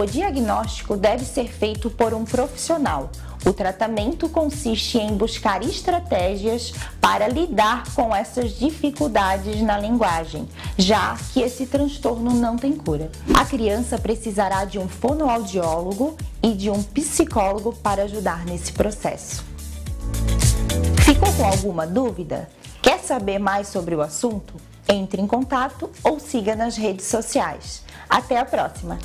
O 0.00 0.06
diagnóstico 0.06 0.96
deve 0.96 1.24
ser 1.24 1.48
feito 1.48 1.90
por 1.90 2.14
um 2.14 2.24
profissional, 2.24 3.10
o 3.46 3.52
tratamento 3.52 4.28
consiste 4.28 4.98
em 4.98 5.16
buscar 5.16 5.62
estratégias 5.62 6.74
para 7.00 7.28
lidar 7.28 7.84
com 7.94 8.14
essas 8.14 8.58
dificuldades 8.58 9.62
na 9.62 9.78
linguagem, 9.78 10.48
já 10.76 11.16
que 11.32 11.40
esse 11.40 11.66
transtorno 11.66 12.32
não 12.32 12.56
tem 12.56 12.72
cura. 12.72 13.10
A 13.32 13.44
criança 13.44 13.98
precisará 13.98 14.64
de 14.64 14.80
um 14.80 14.88
fonoaudiólogo 14.88 16.16
e 16.42 16.52
de 16.52 16.68
um 16.70 16.82
psicólogo 16.82 17.72
para 17.72 18.02
ajudar 18.02 18.44
nesse 18.44 18.72
processo. 18.72 19.44
Ficou 21.04 21.32
com 21.34 21.44
alguma 21.44 21.86
dúvida? 21.86 22.50
Quer 22.82 22.98
saber 22.98 23.38
mais 23.38 23.68
sobre 23.68 23.94
o 23.94 24.00
assunto? 24.00 24.54
Entre 24.88 25.22
em 25.22 25.26
contato 25.26 25.88
ou 26.02 26.18
siga 26.18 26.56
nas 26.56 26.76
redes 26.76 27.06
sociais. 27.06 27.82
Até 28.08 28.38
a 28.38 28.44
próxima! 28.44 28.98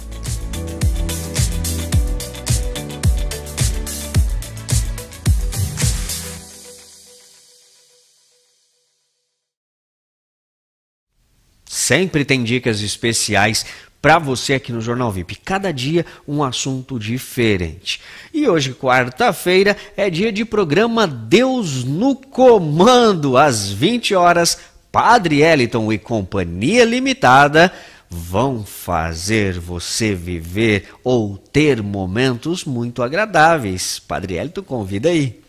Sempre 11.92 12.24
tem 12.24 12.42
dicas 12.42 12.82
especiais 12.82 13.66
para 14.02 14.18
você 14.18 14.54
aqui 14.54 14.72
no 14.72 14.80
Jornal 14.80 15.12
VIP. 15.12 15.36
Cada 15.36 15.74
dia 15.74 16.06
um 16.26 16.42
assunto 16.42 16.98
diferente. 16.98 18.00
E 18.34 18.48
hoje, 18.48 18.74
quarta-feira, 18.74 19.76
é 19.98 20.10
dia 20.10 20.32
de 20.32 20.46
programa 20.46 21.06
Deus 21.06 21.84
no 21.84 22.16
Comando, 22.16 23.36
às 23.36 23.70
20 23.70 24.16
horas. 24.16 24.58
Padre 24.90 25.42
Eliton 25.42 25.92
e 25.92 25.98
Companhia 25.98 26.86
Limitada 26.86 27.70
vão 28.10 28.64
fazer 28.64 29.60
você 29.60 30.16
viver 30.16 30.86
ou 31.04 31.38
ter 31.38 31.84
momentos 31.84 32.64
muito 32.64 33.04
agradáveis. 33.04 34.00
Padre 34.00 34.36
Eliton, 34.36 34.64
convida 34.64 35.10
aí. 35.10 35.42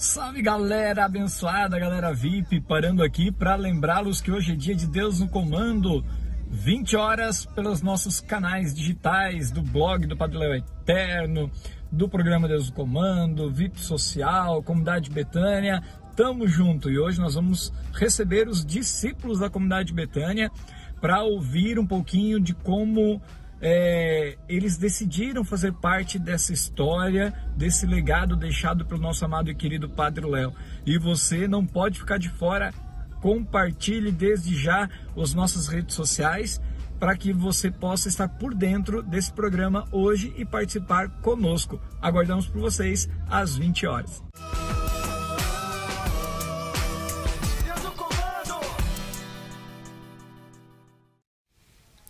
Salve 0.00 0.40
galera 0.40 1.04
abençoada, 1.04 1.78
galera 1.78 2.14
VIP, 2.14 2.58
parando 2.62 3.02
aqui 3.02 3.30
para 3.30 3.54
lembrá-los 3.54 4.22
que 4.22 4.32
hoje 4.32 4.52
é 4.52 4.56
dia 4.56 4.74
de 4.74 4.86
Deus 4.86 5.20
no 5.20 5.28
Comando, 5.28 6.02
20 6.48 6.96
horas 6.96 7.44
pelos 7.44 7.82
nossos 7.82 8.18
canais 8.18 8.74
digitais 8.74 9.50
do 9.50 9.60
blog 9.60 10.06
do 10.06 10.16
Padre 10.16 10.38
Léo 10.38 10.54
Eterno, 10.54 11.50
do 11.92 12.08
programa 12.08 12.48
Deus 12.48 12.70
no 12.70 12.74
Comando, 12.74 13.52
VIP 13.52 13.78
Social, 13.78 14.62
Comunidade 14.62 15.10
Betânia, 15.10 15.82
tamo 16.16 16.48
junto 16.48 16.90
e 16.90 16.98
hoje 16.98 17.20
nós 17.20 17.34
vamos 17.34 17.70
receber 17.92 18.48
os 18.48 18.64
discípulos 18.64 19.38
da 19.38 19.50
Comunidade 19.50 19.92
Betânia 19.92 20.50
para 20.98 21.22
ouvir 21.22 21.78
um 21.78 21.86
pouquinho 21.86 22.40
de 22.40 22.54
como 22.54 23.20
é, 23.60 24.38
eles 24.48 24.76
decidiram 24.76 25.44
fazer 25.44 25.72
parte 25.72 26.18
dessa 26.18 26.52
história, 26.52 27.32
desse 27.56 27.86
legado 27.86 28.34
deixado 28.34 28.84
pelo 28.86 29.00
nosso 29.00 29.24
amado 29.24 29.50
e 29.50 29.54
querido 29.54 29.88
Padre 29.88 30.26
Léo. 30.26 30.54
E 30.86 30.98
você 30.98 31.46
não 31.46 31.66
pode 31.66 31.98
ficar 31.98 32.18
de 32.18 32.30
fora. 32.30 32.72
Compartilhe 33.20 34.10
desde 34.10 34.56
já 34.56 34.88
as 35.16 35.34
nossas 35.34 35.68
redes 35.68 35.94
sociais 35.94 36.60
para 36.98 37.16
que 37.16 37.32
você 37.32 37.70
possa 37.70 38.08
estar 38.08 38.28
por 38.28 38.54
dentro 38.54 39.02
desse 39.02 39.32
programa 39.32 39.86
hoje 39.90 40.32
e 40.36 40.44
participar 40.44 41.08
conosco. 41.20 41.80
Aguardamos 42.00 42.46
por 42.46 42.60
vocês 42.60 43.08
às 43.28 43.56
20 43.56 43.86
horas. 43.86 44.22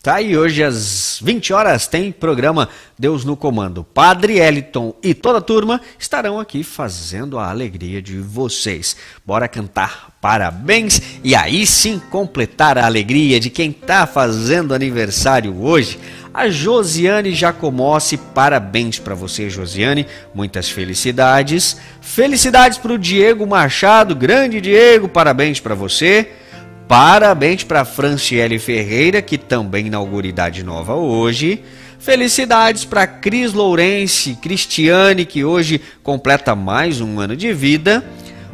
Tá, 0.03 0.23
e 0.23 0.35
hoje 0.35 0.65
às 0.65 1.21
20 1.23 1.53
horas 1.53 1.87
tem 1.87 2.11
programa 2.11 2.71
Deus 2.99 3.23
no 3.23 3.37
Comando. 3.37 3.85
Padre 3.85 4.39
Eliton 4.39 4.95
e 5.03 5.13
toda 5.13 5.41
a 5.41 5.43
turma 5.43 5.79
estarão 5.99 6.41
aqui 6.41 6.65
fazendo 6.65 7.39
a 7.39 7.51
alegria 7.51 8.01
de 8.01 8.17
vocês. 8.17 8.97
Bora 9.27 9.47
cantar 9.47 10.17
parabéns 10.19 11.03
e 11.23 11.35
aí 11.35 11.67
sim 11.67 12.01
completar 12.11 12.79
a 12.79 12.87
alegria 12.87 13.39
de 13.39 13.51
quem 13.51 13.73
tá 13.73 14.07
fazendo 14.07 14.73
aniversário 14.73 15.63
hoje. 15.63 15.99
A 16.33 16.49
Josiane 16.49 17.35
Jacomossi, 17.35 18.17
parabéns 18.17 18.99
para 18.99 19.15
você, 19.15 19.51
Josiane. 19.51 20.07
Muitas 20.35 20.71
felicidades. 20.71 21.77
Felicidades 22.01 22.79
para 22.79 22.95
o 22.95 22.99
Diego 22.99 23.47
Machado, 23.47 24.15
grande 24.15 24.63
Diego, 24.63 25.11
parabéns 25.11 25.61
para 25.61 25.75
você. 25.75 26.40
Parabéns 26.91 27.63
para 27.63 27.85
Franciele 27.85 28.59
Ferreira, 28.59 29.23
que 29.23 29.39
também 29.39 29.87
inaugura 29.87 30.27
Idade 30.27 30.65
Nova 30.65 30.97
hoje. 30.97 31.63
Felicidades 32.01 32.85
para 32.85 33.07
Cris 33.07 33.53
Lourenço, 33.53 34.35
Cristiane, 34.39 35.25
que 35.25 35.45
hoje 35.45 35.81
completa 36.03 36.57
mais 36.57 37.01
um 37.01 37.21
ano 37.21 37.37
de 37.37 37.53
vida. 37.53 38.05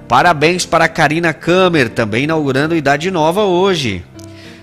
Parabéns 0.06 0.66
para 0.66 0.86
Karina 0.86 1.32
Kammer, 1.32 1.88
também 1.88 2.24
inaugurando 2.24 2.76
Idade 2.76 3.10
Nova 3.10 3.42
hoje. 3.44 4.04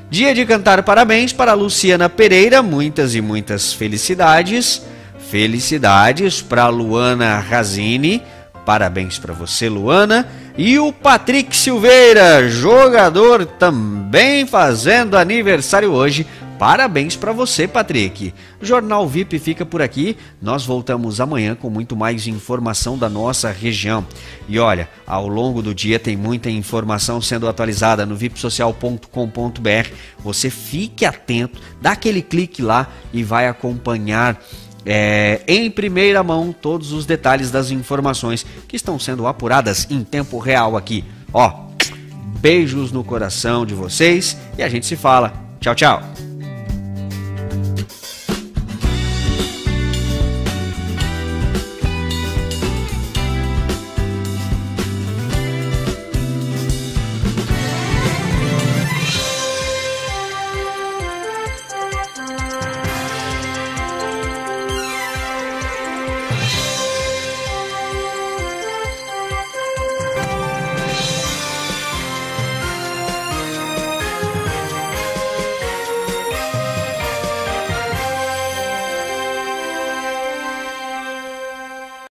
Dia 0.08 0.36
de 0.36 0.46
cantar 0.46 0.84
parabéns 0.84 1.34
para 1.34 1.54
Luciana 1.54 2.08
Pereira, 2.08 2.62
muitas 2.62 3.16
e 3.16 3.22
muitas 3.22 3.74
felicidades. 3.74 4.84
Felicidades 5.32 6.44
para 6.44 6.68
Luana 6.68 7.40
Razini, 7.40 8.22
parabéns 8.68 9.18
para 9.18 9.34
você, 9.34 9.68
Luana. 9.68 10.28
E 10.56 10.78
o 10.78 10.94
Patrick 10.94 11.56
Silveira, 11.56 12.48
jogador 12.48 13.44
também 13.44 14.46
fazendo 14.46 15.18
aniversário 15.18 15.92
hoje. 15.92 16.28
Parabéns 16.60 17.16
para 17.16 17.34
você, 17.34 17.68
Patrick. 17.68 18.32
Jornal 18.62 19.08
VIP 19.08 19.40
fica 19.40 19.66
por 19.66 19.82
aqui. 19.82 20.16
Nós 20.40 20.64
voltamos 20.64 21.20
amanhã 21.20 21.56
com 21.56 21.72
muito 21.72 21.96
mais 21.96 22.28
informação 22.28 22.98
da 22.98 23.10
nossa 23.10 23.52
região. 23.52 24.06
E 24.48 24.60
olha, 24.60 24.88
ao 25.08 25.28
longo 25.28 25.62
do 25.62 25.74
dia 25.74 25.98
tem 25.98 26.16
muita 26.16 26.52
informação 26.52 27.20
sendo 27.20 27.48
atualizada 27.48 28.06
no 28.06 28.16
vipsocial.com.br. 28.16 29.90
Você 30.20 30.52
fique 30.52 31.04
atento, 31.04 31.60
dá 31.82 31.94
aquele 31.94 32.22
clique 32.22 32.62
lá 32.62 32.88
e 33.12 33.24
vai 33.24 33.48
acompanhar 33.48 34.40
é, 34.86 35.42
em 35.48 35.70
primeira 35.70 36.24
mão 36.24 36.54
todos 36.54 36.92
os 36.92 37.06
detalhes 37.06 37.52
das 37.52 37.72
informações 37.72 38.46
que 38.68 38.76
estão 38.76 39.00
sendo 39.00 39.28
apuradas 39.28 39.88
em 39.90 40.04
tempo 40.04 40.38
real 40.40 40.76
aqui. 40.76 41.04
Ó, 41.34 41.68
beijos 42.40 42.92
no 42.92 43.04
coração 43.04 43.66
de 43.66 43.74
vocês 43.74 44.38
e 44.58 44.64
a 44.64 44.70
gente 44.70 44.86
se 44.86 44.96
fala. 44.96 45.34
Tchau, 45.60 45.76
tchau. 45.76 46.23